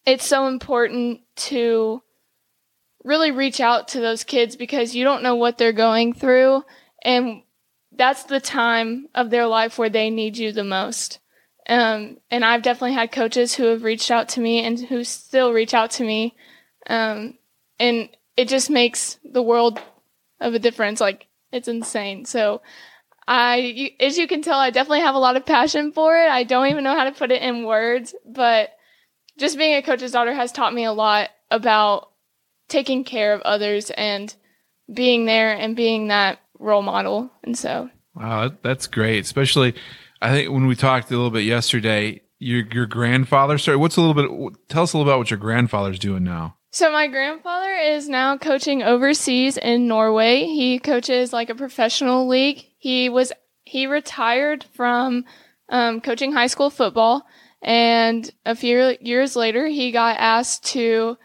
it's 0.05 0.25
so 0.25 0.47
important 0.47 1.21
to 1.35 2.01
really 3.03 3.31
reach 3.31 3.61
out 3.61 3.89
to 3.89 3.99
those 3.99 4.23
kids 4.23 4.55
because 4.55 4.95
you 4.95 5.03
don't 5.03 5.23
know 5.23 5.35
what 5.35 5.57
they're 5.57 5.73
going 5.73 6.13
through. 6.13 6.63
And 7.03 7.43
that's 7.91 8.23
the 8.23 8.39
time 8.39 9.07
of 9.13 9.29
their 9.29 9.45
life 9.45 9.77
where 9.77 9.89
they 9.89 10.09
need 10.09 10.37
you 10.37 10.51
the 10.51 10.63
most. 10.63 11.19
Um, 11.67 12.17
and 12.29 12.43
I've 12.43 12.61
definitely 12.61 12.93
had 12.93 13.11
coaches 13.11 13.55
who 13.55 13.65
have 13.65 13.83
reached 13.83 14.11
out 14.11 14.29
to 14.29 14.41
me 14.41 14.63
and 14.63 14.79
who 14.79 15.03
still 15.03 15.53
reach 15.53 15.73
out 15.73 15.91
to 15.91 16.03
me. 16.03 16.35
Um, 16.87 17.37
and 17.79 18.09
it 18.37 18.47
just 18.47 18.69
makes 18.69 19.19
the 19.23 19.41
world 19.41 19.79
of 20.39 20.53
a 20.53 20.59
difference. 20.59 20.99
Like, 20.99 21.27
it's 21.51 21.67
insane. 21.67 22.25
So, 22.25 22.61
I, 23.27 23.91
as 23.99 24.17
you 24.17 24.27
can 24.27 24.41
tell, 24.41 24.59
I 24.59 24.69
definitely 24.69 25.01
have 25.01 25.15
a 25.15 25.19
lot 25.19 25.35
of 25.35 25.45
passion 25.45 25.91
for 25.91 26.15
it. 26.15 26.29
I 26.29 26.43
don't 26.43 26.67
even 26.67 26.83
know 26.83 26.95
how 26.95 27.05
to 27.05 27.11
put 27.11 27.31
it 27.31 27.41
in 27.41 27.65
words, 27.65 28.13
but 28.25 28.69
just 29.37 29.57
being 29.57 29.75
a 29.75 29.81
coach's 29.81 30.11
daughter 30.11 30.33
has 30.33 30.51
taught 30.51 30.73
me 30.73 30.85
a 30.85 30.93
lot 30.93 31.29
about 31.51 32.09
taking 32.67 33.03
care 33.03 33.33
of 33.33 33.41
others 33.41 33.91
and 33.91 34.33
being 34.91 35.25
there 35.25 35.53
and 35.53 35.75
being 35.75 36.07
that 36.07 36.39
role 36.59 36.81
model. 36.81 37.31
And 37.43 37.57
so, 37.57 37.89
Wow, 38.15 38.51
that's 38.61 38.87
great. 38.87 39.19
Especially, 39.23 39.75
I 40.21 40.31
think 40.31 40.51
when 40.51 40.67
we 40.67 40.75
talked 40.75 41.09
a 41.11 41.15
little 41.15 41.31
bit 41.31 41.43
yesterday, 41.43 42.21
your 42.39 42.65
your 42.71 42.85
grandfather. 42.85 43.57
Sorry, 43.57 43.77
what's 43.77 43.97
a 43.97 44.01
little 44.01 44.13
bit? 44.49 44.57
Tell 44.69 44.83
us 44.83 44.93
a 44.93 44.97
little 44.97 45.11
about 45.11 45.19
what 45.19 45.31
your 45.31 45.39
grandfather's 45.39 45.99
doing 45.99 46.23
now. 46.23 46.55
So 46.71 46.91
my 46.91 47.07
grandfather 47.07 47.73
is 47.73 48.09
now 48.09 48.37
coaching 48.37 48.83
overseas 48.83 49.57
in 49.57 49.87
Norway. 49.87 50.45
He 50.45 50.79
coaches 50.79 51.31
like 51.31 51.49
a 51.49 51.55
professional 51.55 52.27
league. 52.27 52.65
He 52.77 53.09
was 53.09 53.31
he 53.63 53.87
retired 53.87 54.65
from 54.75 55.25
um, 55.69 56.01
coaching 56.01 56.33
high 56.33 56.47
school 56.47 56.69
football, 56.69 57.25
and 57.65 58.31
a 58.45 58.55
few 58.55 58.95
years 59.01 59.35
later, 59.35 59.65
he 59.67 59.91
got 59.91 60.17
asked 60.19 60.63
to 60.67 61.17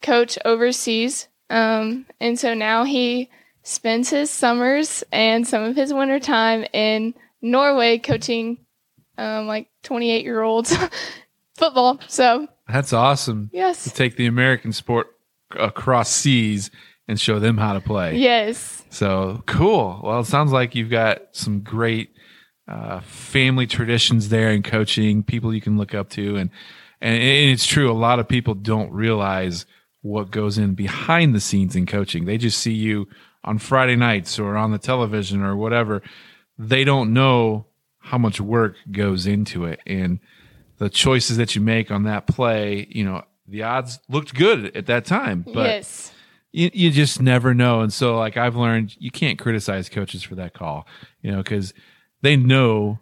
coach 0.00 0.38
overseas. 0.44 1.28
Um, 1.50 2.06
and 2.20 2.38
so 2.38 2.54
now 2.54 2.84
he 2.84 3.28
spends 3.64 4.08
his 4.08 4.30
summers 4.30 5.02
and 5.12 5.46
some 5.46 5.62
of 5.64 5.74
his 5.76 5.92
winter 5.92 6.20
time 6.20 6.64
in 6.72 7.14
Norway 7.42 7.98
coaching 7.98 8.58
um, 9.18 9.46
like 9.48 9.68
28 9.82 10.22
year 10.24 10.40
olds 10.42 10.74
football. 11.56 11.98
So 12.06 12.46
That's 12.68 12.92
awesome. 12.92 13.50
yes, 13.52 13.84
To 13.84 13.90
take 13.90 14.16
the 14.16 14.26
American 14.26 14.72
sport 14.72 15.08
across 15.50 16.10
seas 16.10 16.70
and 17.08 17.18
show 17.18 17.38
them 17.40 17.56
how 17.58 17.72
to 17.72 17.80
play. 17.80 18.16
yes, 18.18 18.84
So 18.90 19.42
cool. 19.46 20.00
Well, 20.04 20.20
it 20.20 20.26
sounds 20.26 20.52
like 20.52 20.74
you've 20.74 20.90
got 20.90 21.22
some 21.32 21.60
great 21.60 22.10
uh, 22.68 23.00
family 23.00 23.66
traditions 23.66 24.28
there 24.28 24.50
and 24.50 24.62
coaching, 24.62 25.22
people 25.22 25.54
you 25.54 25.60
can 25.60 25.78
look 25.78 25.94
up 25.94 26.10
to, 26.10 26.36
and 26.36 26.50
and 27.00 27.22
it's 27.22 27.66
true. 27.66 27.90
A 27.90 27.94
lot 27.94 28.18
of 28.18 28.28
people 28.28 28.54
don't 28.54 28.92
realize 28.92 29.64
what 30.02 30.30
goes 30.30 30.58
in 30.58 30.74
behind 30.74 31.34
the 31.34 31.40
scenes 31.40 31.74
in 31.74 31.86
coaching. 31.86 32.24
They 32.24 32.38
just 32.38 32.58
see 32.58 32.72
you 32.72 33.08
on 33.44 33.58
Friday 33.58 33.96
nights 33.96 34.38
or 34.38 34.56
on 34.56 34.72
the 34.72 34.78
television 34.78 35.42
or 35.42 35.56
whatever. 35.56 36.02
They 36.58 36.84
don't 36.84 37.12
know 37.12 37.66
how 37.98 38.18
much 38.18 38.40
work 38.40 38.76
goes 38.90 39.26
into 39.26 39.64
it 39.64 39.80
and 39.86 40.18
the 40.78 40.88
choices 40.88 41.36
that 41.36 41.54
you 41.54 41.60
make 41.60 41.90
on 41.90 42.04
that 42.04 42.26
play. 42.26 42.86
You 42.90 43.04
know, 43.04 43.22
the 43.46 43.62
odds 43.62 44.00
looked 44.08 44.34
good 44.34 44.76
at 44.76 44.86
that 44.86 45.04
time, 45.04 45.44
but 45.46 45.66
yes, 45.66 46.12
you, 46.52 46.70
you 46.72 46.90
just 46.90 47.20
never 47.20 47.54
know. 47.54 47.80
And 47.80 47.92
so, 47.92 48.16
like 48.16 48.36
I've 48.36 48.56
learned, 48.56 48.96
you 48.98 49.10
can't 49.10 49.38
criticize 49.38 49.88
coaches 49.88 50.22
for 50.22 50.34
that 50.36 50.54
call, 50.54 50.86
you 51.22 51.30
know, 51.30 51.38
because 51.38 51.74
they 52.22 52.36
know 52.36 52.98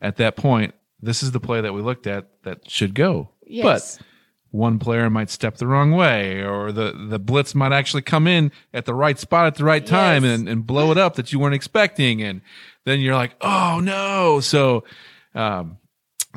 at 0.00 0.16
that 0.16 0.36
point 0.36 0.74
this 1.02 1.22
is 1.22 1.32
the 1.32 1.40
play 1.40 1.60
that 1.60 1.72
we 1.72 1.80
looked 1.82 2.06
at 2.06 2.28
that 2.44 2.70
should 2.70 2.94
go. 2.94 3.30
yes, 3.46 3.96
But 3.96 4.06
one 4.50 4.78
player 4.78 5.08
might 5.08 5.30
step 5.30 5.56
the 5.56 5.66
wrong 5.66 5.92
way, 5.92 6.42
or 6.42 6.72
the 6.72 6.92
the 7.08 7.18
blitz 7.18 7.54
might 7.54 7.72
actually 7.72 8.02
come 8.02 8.26
in 8.26 8.50
at 8.74 8.84
the 8.84 8.94
right 8.94 9.18
spot 9.18 9.46
at 9.46 9.54
the 9.54 9.64
right 9.64 9.84
time 9.86 10.24
Yes. 10.24 10.38
and, 10.40 10.48
and 10.48 10.66
blow 10.66 10.90
it 10.90 10.98
up 10.98 11.14
that 11.16 11.32
you 11.32 11.38
weren't 11.38 11.54
expecting, 11.54 12.20
and 12.22 12.40
then 12.84 13.00
you're 13.00 13.14
like, 13.14 13.34
oh 13.40 13.80
no. 13.82 14.40
So, 14.40 14.84
um, 15.34 15.78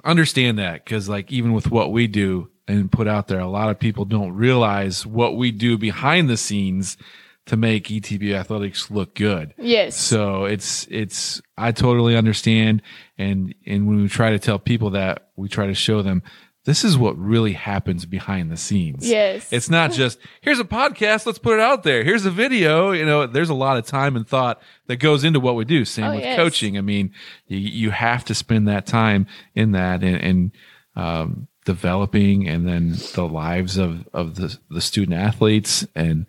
understand 0.04 0.60
that 0.60 0.84
because 0.86 1.10
like 1.10 1.32
even 1.32 1.54
with 1.54 1.72
what 1.72 1.92
we 1.92 2.08
do 2.08 2.50
and 2.68 2.92
put 2.92 3.08
out 3.08 3.28
there, 3.28 3.40
a 3.40 3.48
lot 3.50 3.70
of 3.70 3.80
people 3.80 4.06
don't 4.06 4.34
realize 4.34 5.06
what 5.06 5.36
we 5.36 5.52
do 5.52 5.78
behind 5.78 6.30
the 6.30 6.38
scenes 6.38 6.98
to 7.46 7.58
make 7.58 7.88
ETB 7.90 8.34
athletics 8.34 8.90
look 8.90 9.16
good. 9.16 9.54
yes, 9.58 9.96
So 9.98 10.46
it's 10.46 10.88
it's 10.90 11.42
I 11.58 11.72
totally 11.72 12.16
understand 12.16 12.82
and 13.18 13.54
and 13.66 13.88
when 13.88 14.02
we 14.02 14.08
try 14.08 14.30
to 14.32 14.40
tell 14.40 14.60
people 14.60 14.92
that 14.92 15.30
we 15.36 15.50
try 15.50 15.68
to 15.68 15.74
show 15.74 16.02
them 16.02 16.24
this 16.66 16.86
is 16.86 16.98
what 16.98 17.18
really 17.18 17.52
happens 17.52 18.06
behind 18.06 18.50
the 18.50 18.56
scenes. 18.56 19.06
yes. 19.06 19.52
It's 19.52 19.70
not 19.70 19.92
just 19.92 20.18
here's 20.40 20.60
a 20.62 20.64
podcast, 20.64 21.26
let's 21.26 21.38
put 21.38 21.56
it 21.56 21.60
out 21.60 21.84
there. 21.84 22.06
Here's 22.06 22.26
a 22.26 22.32
video. 22.32 22.92
You 22.94 23.06
know, 23.06 23.28
there's 23.28 23.50
a 23.50 23.54
lot 23.54 23.76
of 23.76 23.86
time 23.86 24.16
and 24.16 24.26
thought 24.26 24.62
that 24.88 24.96
goes 24.96 25.26
into 25.26 25.42
what 25.42 25.56
we 25.56 25.66
do. 25.66 25.84
Same 25.84 26.06
Oh, 26.06 26.12
with 26.16 26.22
yes. 26.24 26.38
coaching. 26.38 26.78
I 26.78 26.82
mean, 26.82 27.12
you, 27.48 27.58
you 27.58 27.90
have 27.92 28.24
to 28.26 28.34
spend 28.34 28.70
that 28.70 28.86
time 28.86 29.28
in 29.54 29.72
that 29.74 30.04
and, 30.04 30.16
and 30.16 30.52
um, 30.96 31.48
developing 31.66 32.48
and 32.48 32.66
then 32.66 32.96
the 33.14 33.28
lives 33.28 33.78
of, 33.78 34.08
of 34.14 34.36
the, 34.36 34.58
the 34.70 34.80
student 34.80 35.18
athletes 35.18 35.86
and 35.96 36.26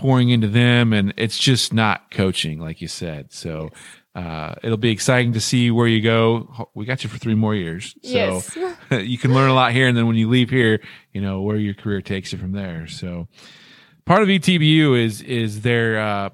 pouring 0.00 0.30
into 0.30 0.48
them. 0.48 0.92
And 0.92 1.12
it's 1.16 1.38
just 1.38 1.72
not 1.72 2.10
coaching, 2.10 2.58
like 2.58 2.80
you 2.80 2.88
said. 2.88 3.32
So, 3.32 3.70
uh, 4.14 4.54
it'll 4.62 4.76
be 4.76 4.90
exciting 4.90 5.34
to 5.34 5.40
see 5.40 5.70
where 5.70 5.86
you 5.86 6.00
go. 6.00 6.68
We 6.74 6.84
got 6.84 7.04
you 7.04 7.10
for 7.10 7.18
three 7.18 7.34
more 7.34 7.54
years. 7.54 7.94
So 8.02 8.08
Yes. 8.10 8.58
you 8.90 9.18
can 9.18 9.34
learn 9.34 9.50
a 9.50 9.54
lot 9.54 9.72
here. 9.72 9.86
And 9.86 9.96
then 9.96 10.06
when 10.06 10.16
you 10.16 10.28
leave 10.28 10.50
here, 10.50 10.80
you 11.12 11.20
know, 11.20 11.42
where 11.42 11.56
your 11.56 11.74
career 11.74 12.00
takes 12.00 12.32
you 12.32 12.38
from 12.38 12.52
there. 12.52 12.86
So 12.88 13.28
part 14.06 14.22
of 14.22 14.28
ETBU 14.28 14.98
is, 15.00 15.22
is 15.22 15.60
their, 15.60 16.00
uh, 16.00 16.30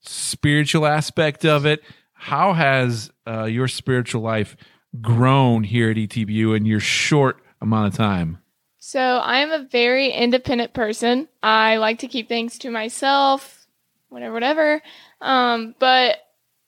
spiritual 0.00 0.86
aspect 0.86 1.44
of 1.44 1.66
it. 1.66 1.82
How 2.14 2.52
has, 2.52 3.10
uh, 3.26 3.44
your 3.44 3.68
spiritual 3.68 4.22
life 4.22 4.56
grown 5.00 5.62
here 5.62 5.90
at 5.90 5.96
ETBU 5.96 6.56
in 6.56 6.64
your 6.66 6.80
short 6.80 7.42
amount 7.60 7.88
of 7.88 7.94
time? 7.94 8.38
So 8.86 9.00
I 9.00 9.38
am 9.38 9.50
a 9.50 9.64
very 9.64 10.10
independent 10.10 10.74
person. 10.74 11.26
I 11.42 11.78
like 11.78 12.00
to 12.00 12.06
keep 12.06 12.28
things 12.28 12.58
to 12.58 12.70
myself, 12.70 13.66
whatever, 14.10 14.34
whatever. 14.34 14.82
Um, 15.22 15.74
but 15.78 16.18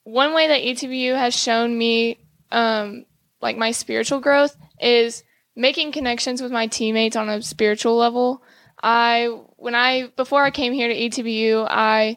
one 0.04 0.32
way 0.32 0.48
that 0.48 0.62
ETBU 0.62 1.14
has 1.14 1.36
shown 1.36 1.76
me, 1.76 2.18
um, 2.50 3.04
like 3.42 3.58
my 3.58 3.70
spiritual 3.70 4.20
growth 4.20 4.56
is 4.80 5.24
making 5.54 5.92
connections 5.92 6.40
with 6.40 6.50
my 6.50 6.68
teammates 6.68 7.16
on 7.16 7.28
a 7.28 7.42
spiritual 7.42 7.98
level. 7.98 8.42
I, 8.82 9.26
when 9.56 9.74
I, 9.74 10.06
before 10.16 10.42
I 10.42 10.50
came 10.50 10.72
here 10.72 10.88
to 10.88 10.94
ETBU, 10.94 11.66
I 11.68 12.16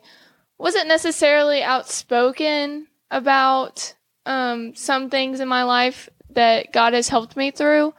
wasn't 0.57 0.87
necessarily 0.87 1.61
outspoken 1.61 2.87
about, 3.11 3.95
um, 4.25 4.73
some 4.75 5.09
things 5.09 5.41
in 5.41 5.49
my 5.49 5.63
life 5.63 6.07
that 6.29 6.71
God 6.71 6.93
has 6.93 7.09
helped 7.09 7.35
me 7.35 7.51
through. 7.51 7.93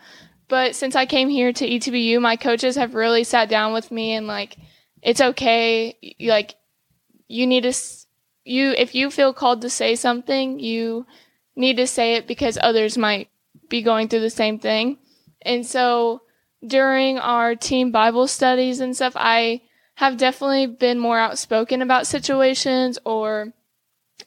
But 0.51 0.75
since 0.75 0.97
I 0.97 1.07
came 1.07 1.29
here 1.29 1.53
to 1.53 1.65
ETBU, 1.65 2.21
my 2.21 2.35
coaches 2.35 2.75
have 2.75 2.97
really 2.97 3.23
sat 3.23 3.49
down 3.49 3.73
with 3.73 3.93
me 3.93 4.15
and 4.15 4.27
like, 4.27 4.57
it's 5.01 5.21
okay. 5.21 5.97
Like, 6.21 6.57
you 7.29 7.47
need 7.47 7.63
to, 7.63 7.73
you, 8.45 8.73
if 8.73 8.93
you 8.93 9.11
feel 9.11 9.33
called 9.33 9.63
to 9.63 9.71
say 9.71 9.95
something, 9.95 10.59
you 10.59 11.07
need 11.55 11.77
to 11.77 11.87
say 11.87 12.17
it 12.17 12.27
because 12.27 12.59
others 12.61 12.99
might 12.99 13.29
be 13.69 13.81
going 13.81 14.09
through 14.09 14.21
the 14.21 14.29
same 14.29 14.59
thing. 14.59 14.99
And 15.41 15.65
so 15.65 16.23
during 16.67 17.19
our 17.21 17.55
team 17.55 17.93
Bible 17.93 18.27
studies 18.27 18.81
and 18.81 18.97
stuff, 18.97 19.13
I 19.15 19.63
have 19.95 20.17
definitely 20.17 20.67
been 20.67 20.99
more 20.99 21.21
outspoken 21.21 21.81
about 21.81 22.09
situations 22.09 22.99
or 23.05 23.53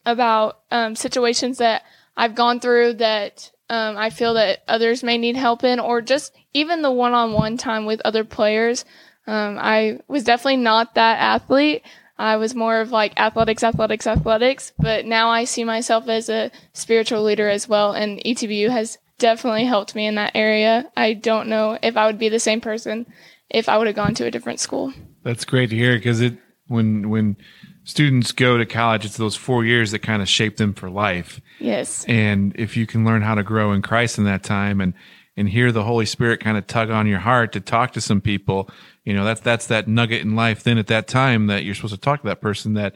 about 0.05 0.61
um, 0.71 0.95
situations 0.95 1.57
that 1.57 1.83
I've 2.15 2.33
gone 2.33 2.61
through 2.61 2.93
that 2.93 3.51
um, 3.69 3.97
I 3.97 4.09
feel 4.09 4.33
that 4.35 4.63
others 4.67 5.03
may 5.03 5.17
need 5.17 5.35
help 5.35 5.63
in, 5.63 5.79
or 5.79 6.01
just 6.01 6.35
even 6.53 6.81
the 6.81 6.91
one 6.91 7.13
on 7.13 7.33
one 7.33 7.57
time 7.57 7.85
with 7.85 8.01
other 8.05 8.23
players. 8.23 8.85
Um, 9.25 9.57
I 9.59 9.99
was 10.07 10.23
definitely 10.23 10.57
not 10.57 10.95
that 10.95 11.19
athlete. 11.19 11.83
I 12.17 12.35
was 12.35 12.53
more 12.53 12.81
of 12.81 12.91
like 12.91 13.19
athletics, 13.19 13.63
athletics, 13.63 14.05
athletics, 14.05 14.73
but 14.77 15.05
now 15.05 15.29
I 15.29 15.45
see 15.45 15.63
myself 15.63 16.07
as 16.07 16.29
a 16.29 16.51
spiritual 16.73 17.23
leader 17.23 17.49
as 17.49 17.67
well, 17.67 17.93
and 17.93 18.19
ETBU 18.19 18.69
has 18.69 18.97
definitely 19.17 19.65
helped 19.65 19.95
me 19.95 20.05
in 20.05 20.15
that 20.15 20.31
area. 20.35 20.91
I 20.95 21.13
don't 21.13 21.47
know 21.47 21.77
if 21.81 21.97
I 21.97 22.05
would 22.05 22.19
be 22.19 22.29
the 22.29 22.39
same 22.39 22.61
person 22.61 23.05
if 23.49 23.69
I 23.69 23.77
would 23.77 23.87
have 23.87 23.95
gone 23.95 24.13
to 24.15 24.25
a 24.25 24.31
different 24.31 24.59
school. 24.59 24.93
That's 25.23 25.45
great 25.45 25.69
to 25.69 25.75
hear 25.75 25.95
because 25.95 26.21
it 26.21 26.37
when 26.67 27.09
when 27.09 27.37
students 27.83 28.31
go 28.31 28.57
to 28.57 28.65
college, 28.65 29.05
it's 29.05 29.17
those 29.17 29.35
four 29.35 29.65
years 29.65 29.91
that 29.91 29.99
kind 29.99 30.21
of 30.21 30.29
shape 30.29 30.57
them 30.57 30.73
for 30.73 30.89
life. 30.89 31.41
Yes. 31.59 32.05
And 32.05 32.55
if 32.55 32.77
you 32.77 32.85
can 32.85 33.05
learn 33.05 33.21
how 33.21 33.35
to 33.35 33.43
grow 33.43 33.73
in 33.73 33.81
Christ 33.81 34.17
in 34.17 34.23
that 34.25 34.43
time 34.43 34.81
and 34.81 34.93
and 35.35 35.49
hear 35.49 35.71
the 35.71 35.83
Holy 35.83 36.05
Spirit 36.05 36.39
kind 36.39 36.57
of 36.57 36.67
tug 36.67 36.91
on 36.91 37.07
your 37.07 37.19
heart 37.19 37.53
to 37.53 37.59
talk 37.59 37.93
to 37.93 38.01
some 38.01 38.21
people, 38.21 38.69
you 39.03 39.13
know, 39.13 39.25
that's 39.25 39.41
that's 39.41 39.67
that 39.67 39.87
nugget 39.87 40.21
in 40.21 40.35
life 40.35 40.63
then 40.63 40.77
at 40.77 40.87
that 40.87 41.07
time 41.07 41.47
that 41.47 41.63
you're 41.63 41.75
supposed 41.75 41.95
to 41.95 41.99
talk 41.99 42.21
to 42.21 42.27
that 42.27 42.41
person 42.41 42.73
that 42.75 42.95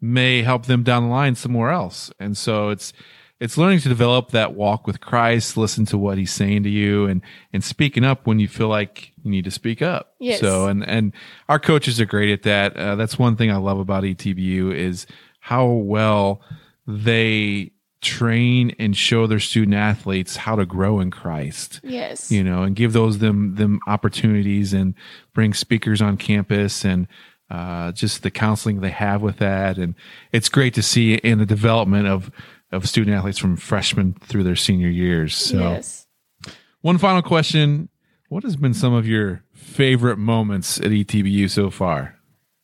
may 0.00 0.42
help 0.42 0.66
them 0.66 0.82
down 0.82 1.04
the 1.04 1.08
line 1.08 1.34
somewhere 1.34 1.70
else. 1.70 2.10
And 2.18 2.36
so 2.36 2.70
it's 2.70 2.92
it's 3.40 3.56
learning 3.56 3.80
to 3.80 3.88
develop 3.88 4.30
that 4.30 4.54
walk 4.54 4.86
with 4.86 5.00
Christ, 5.00 5.56
listen 5.56 5.86
to 5.86 5.98
what 5.98 6.18
he's 6.18 6.32
saying 6.32 6.62
to 6.64 6.68
you 6.68 7.06
and 7.06 7.22
and 7.52 7.64
speaking 7.64 8.04
up 8.04 8.26
when 8.26 8.38
you 8.38 8.46
feel 8.48 8.68
like 8.68 9.12
you 9.22 9.30
need 9.30 9.44
to 9.44 9.50
speak 9.50 9.80
up. 9.82 10.14
Yes. 10.18 10.40
So 10.40 10.66
and 10.66 10.86
and 10.86 11.12
our 11.48 11.58
coaches 11.58 12.00
are 12.00 12.06
great 12.06 12.30
at 12.30 12.42
that. 12.42 12.76
Uh, 12.76 12.96
that's 12.96 13.18
one 13.18 13.36
thing 13.36 13.50
I 13.50 13.56
love 13.56 13.78
about 13.78 14.04
ETBU 14.04 14.74
is 14.74 15.06
how 15.40 15.66
well 15.66 16.42
they 16.86 17.72
train 18.02 18.74
and 18.78 18.96
show 18.96 19.26
their 19.26 19.38
student 19.40 19.74
athletes 19.74 20.36
how 20.36 20.56
to 20.56 20.64
grow 20.64 21.00
in 21.00 21.10
Christ 21.10 21.80
Yes. 21.82 22.32
you 22.32 22.42
know, 22.42 22.62
and 22.62 22.74
give 22.74 22.92
those 22.94 23.18
them 23.18 23.56
them 23.56 23.78
opportunities 23.86 24.72
and 24.72 24.94
bring 25.34 25.52
speakers 25.54 26.00
on 26.00 26.16
campus 26.16 26.84
and 26.84 27.06
uh, 27.50 27.90
just 27.92 28.22
the 28.22 28.30
counseling 28.30 28.80
they 28.80 28.90
have 28.90 29.22
with 29.22 29.38
that, 29.38 29.76
and 29.76 29.96
it's 30.30 30.48
great 30.48 30.72
to 30.74 30.82
see 30.82 31.14
in 31.14 31.38
the 31.38 31.44
development 31.46 32.06
of 32.06 32.30
of 32.72 32.88
student 32.88 33.16
athletes 33.16 33.38
from 33.38 33.56
freshman 33.56 34.14
through 34.14 34.44
their 34.44 34.56
senior 34.56 34.88
years. 34.88 35.34
So, 35.36 35.58
Yes. 35.58 36.06
one 36.80 36.98
final 36.98 37.22
question: 37.22 37.88
What 38.28 38.44
has 38.44 38.56
been 38.56 38.74
some 38.74 38.92
of 38.94 39.06
your 39.08 39.42
favorite 39.52 40.16
moments 40.18 40.78
at 40.78 40.86
ETBU 40.92 41.50
so 41.50 41.70
far? 41.70 42.16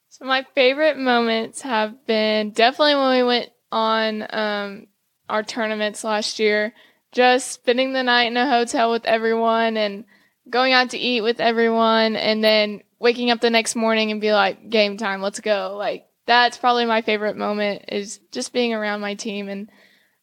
So 0.08 0.24
my 0.24 0.44
favorite 0.54 0.96
moments 0.96 1.60
have 1.62 2.06
been 2.06 2.50
definitely 2.52 2.94
when 2.94 3.16
we 3.18 3.22
went 3.24 3.50
on 3.70 4.26
um, 4.30 4.86
our 5.28 5.42
tournaments 5.42 6.04
last 6.04 6.38
year. 6.38 6.72
Just 7.12 7.52
spending 7.52 7.92
the 7.92 8.02
night 8.02 8.28
in 8.28 8.36
a 8.36 8.48
hotel 8.48 8.90
with 8.90 9.04
everyone 9.06 9.76
and 9.76 10.04
going 10.48 10.72
out 10.72 10.90
to 10.90 10.98
eat 10.98 11.20
with 11.22 11.40
everyone, 11.40 12.16
and 12.16 12.42
then 12.42 12.82
waking 12.98 13.30
up 13.30 13.40
the 13.40 13.50
next 13.50 13.74
morning 13.76 14.10
and 14.10 14.20
be 14.20 14.32
like, 14.32 14.70
"Game 14.70 14.96
time, 14.96 15.20
let's 15.20 15.40
go!" 15.40 15.74
Like 15.76 16.06
that's 16.26 16.56
probably 16.58 16.86
my 16.86 17.02
favorite 17.02 17.36
moment 17.36 17.84
is 17.88 18.18
just 18.32 18.52
being 18.52 18.72
around 18.72 19.00
my 19.00 19.14
team 19.14 19.48
and 19.48 19.68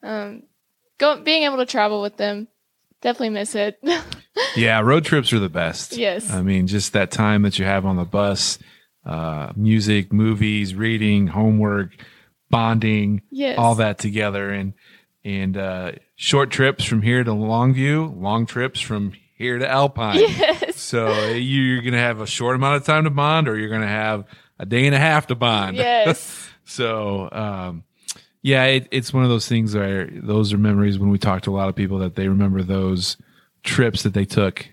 um, 0.03 0.43
go 0.99 1.21
being 1.21 1.43
able 1.43 1.57
to 1.57 1.65
travel 1.65 2.01
with 2.01 2.17
them. 2.17 2.47
Definitely 3.01 3.29
miss 3.31 3.55
it. 3.55 3.79
Yeah, 4.55 4.79
road 4.81 5.05
trips 5.05 5.31
are 5.31 5.39
the 5.39 5.47
best. 5.49 5.95
Yes. 5.95 6.31
I 6.31 6.41
mean, 6.41 6.65
just 6.65 6.93
that 6.93 7.11
time 7.11 7.43
that 7.43 7.59
you 7.59 7.65
have 7.65 7.85
on 7.85 7.97
the 7.97 8.03
bus, 8.03 8.57
uh, 9.05 9.51
music, 9.55 10.11
movies, 10.11 10.73
reading, 10.73 11.27
homework, 11.27 11.91
bonding, 12.49 13.21
Yes. 13.29 13.57
all 13.59 13.75
that 13.75 13.99
together, 13.99 14.49
and 14.49 14.73
and 15.23 15.55
uh, 15.55 15.91
short 16.15 16.49
trips 16.49 16.83
from 16.83 17.01
here 17.03 17.23
to 17.23 17.31
Longview, 17.31 18.19
long 18.19 18.45
trips 18.47 18.79
from 18.81 19.13
here 19.37 19.59
to 19.59 19.69
Alpine. 19.69 20.17
Yes. 20.29 20.79
So 20.79 21.13
you're 21.29 21.81
going 21.81 21.93
to 21.93 21.99
have 21.99 22.19
a 22.19 22.27
short 22.27 22.55
amount 22.55 22.77
of 22.77 22.85
time 22.85 23.03
to 23.05 23.09
bond, 23.11 23.47
or 23.47 23.57
you're 23.57 23.69
going 23.69 23.81
to 23.81 23.87
have 23.87 24.25
a 24.59 24.65
day 24.65 24.85
and 24.87 24.95
a 24.95 24.99
half 24.99 25.27
to 25.27 25.35
bond. 25.35 25.77
Yes. 25.77 26.49
So, 26.65 27.27
um, 27.31 27.83
yeah, 28.43 28.65
it, 28.65 28.87
it's 28.91 29.13
one 29.13 29.23
of 29.23 29.29
those 29.29 29.47
things 29.47 29.73
where 29.73 30.07
those 30.11 30.51
are 30.53 30.57
memories 30.57 30.99
when 30.99 31.09
we 31.09 31.17
talk 31.17 31.41
to 31.43 31.51
a 31.51 31.55
lot 31.55 31.69
of 31.69 31.75
people 31.75 31.99
that 31.99 32.15
they 32.15 32.27
remember 32.27 32.61
those 32.61 33.17
trips 33.63 34.03
that 34.03 34.13
they 34.13 34.25
took, 34.25 34.67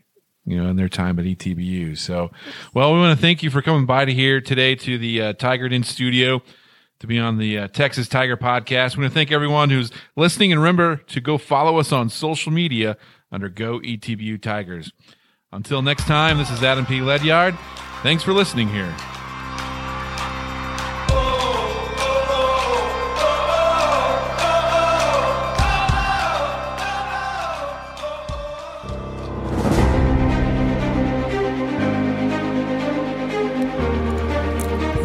you 0.45 0.61
know, 0.61 0.69
in 0.69 0.77
their 0.77 0.89
time 0.89 1.21
at 1.21 1.25
ETBU. 1.25 1.97
So, 1.97 2.33
well, 2.75 2.93
we 2.93 2.99
want 2.99 3.17
to 3.17 3.23
thank 3.23 3.45
you 3.45 3.51
for 3.51 3.63
coming 3.63 3.87
by 3.87 4.05
to 4.05 4.13
here 4.13 4.41
today 4.41 4.75
to 4.75 4.99
the 4.99 5.23
uh, 5.23 5.33
Tiger 5.35 5.69
Den 5.69 5.85
studio 5.85 6.43
to 6.99 7.07
be 7.07 7.21
on 7.21 7.39
the 7.39 7.59
uh, 7.59 7.69
Texas 7.69 8.09
Tiger 8.09 8.37
podcast. 8.37 8.97
We 8.97 9.03
want 9.03 9.13
to 9.13 9.15
thank 9.15 9.31
everyone 9.31 9.71
who's 9.71 9.93
listening 10.17 10.51
and 10.51 10.61
remember 10.61 10.97
to 10.97 11.21
go 11.21 11.39
follow 11.39 11.79
us 11.79 11.93
on 11.93 12.09
social 12.09 12.51
media 12.51 12.97
under 13.31 13.49
Go 13.49 13.79
ETBU 13.79 14.43
Tigers. 14.43 14.93
Until 15.53 15.81
next 15.81 16.07
time, 16.07 16.39
this 16.39 16.51
is 16.51 16.65
Adam 16.65 16.87
P. 16.87 17.01
Ledyard. 17.01 17.57
Thanks 18.03 18.25
for 18.25 18.33
listening 18.33 18.69
here. 18.69 18.93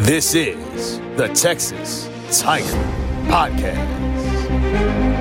This 0.05 0.35
is 0.35 0.99
the 1.17 1.29
Texas 1.29 2.07
Tiger 2.39 2.67
Podcast. 3.25 5.14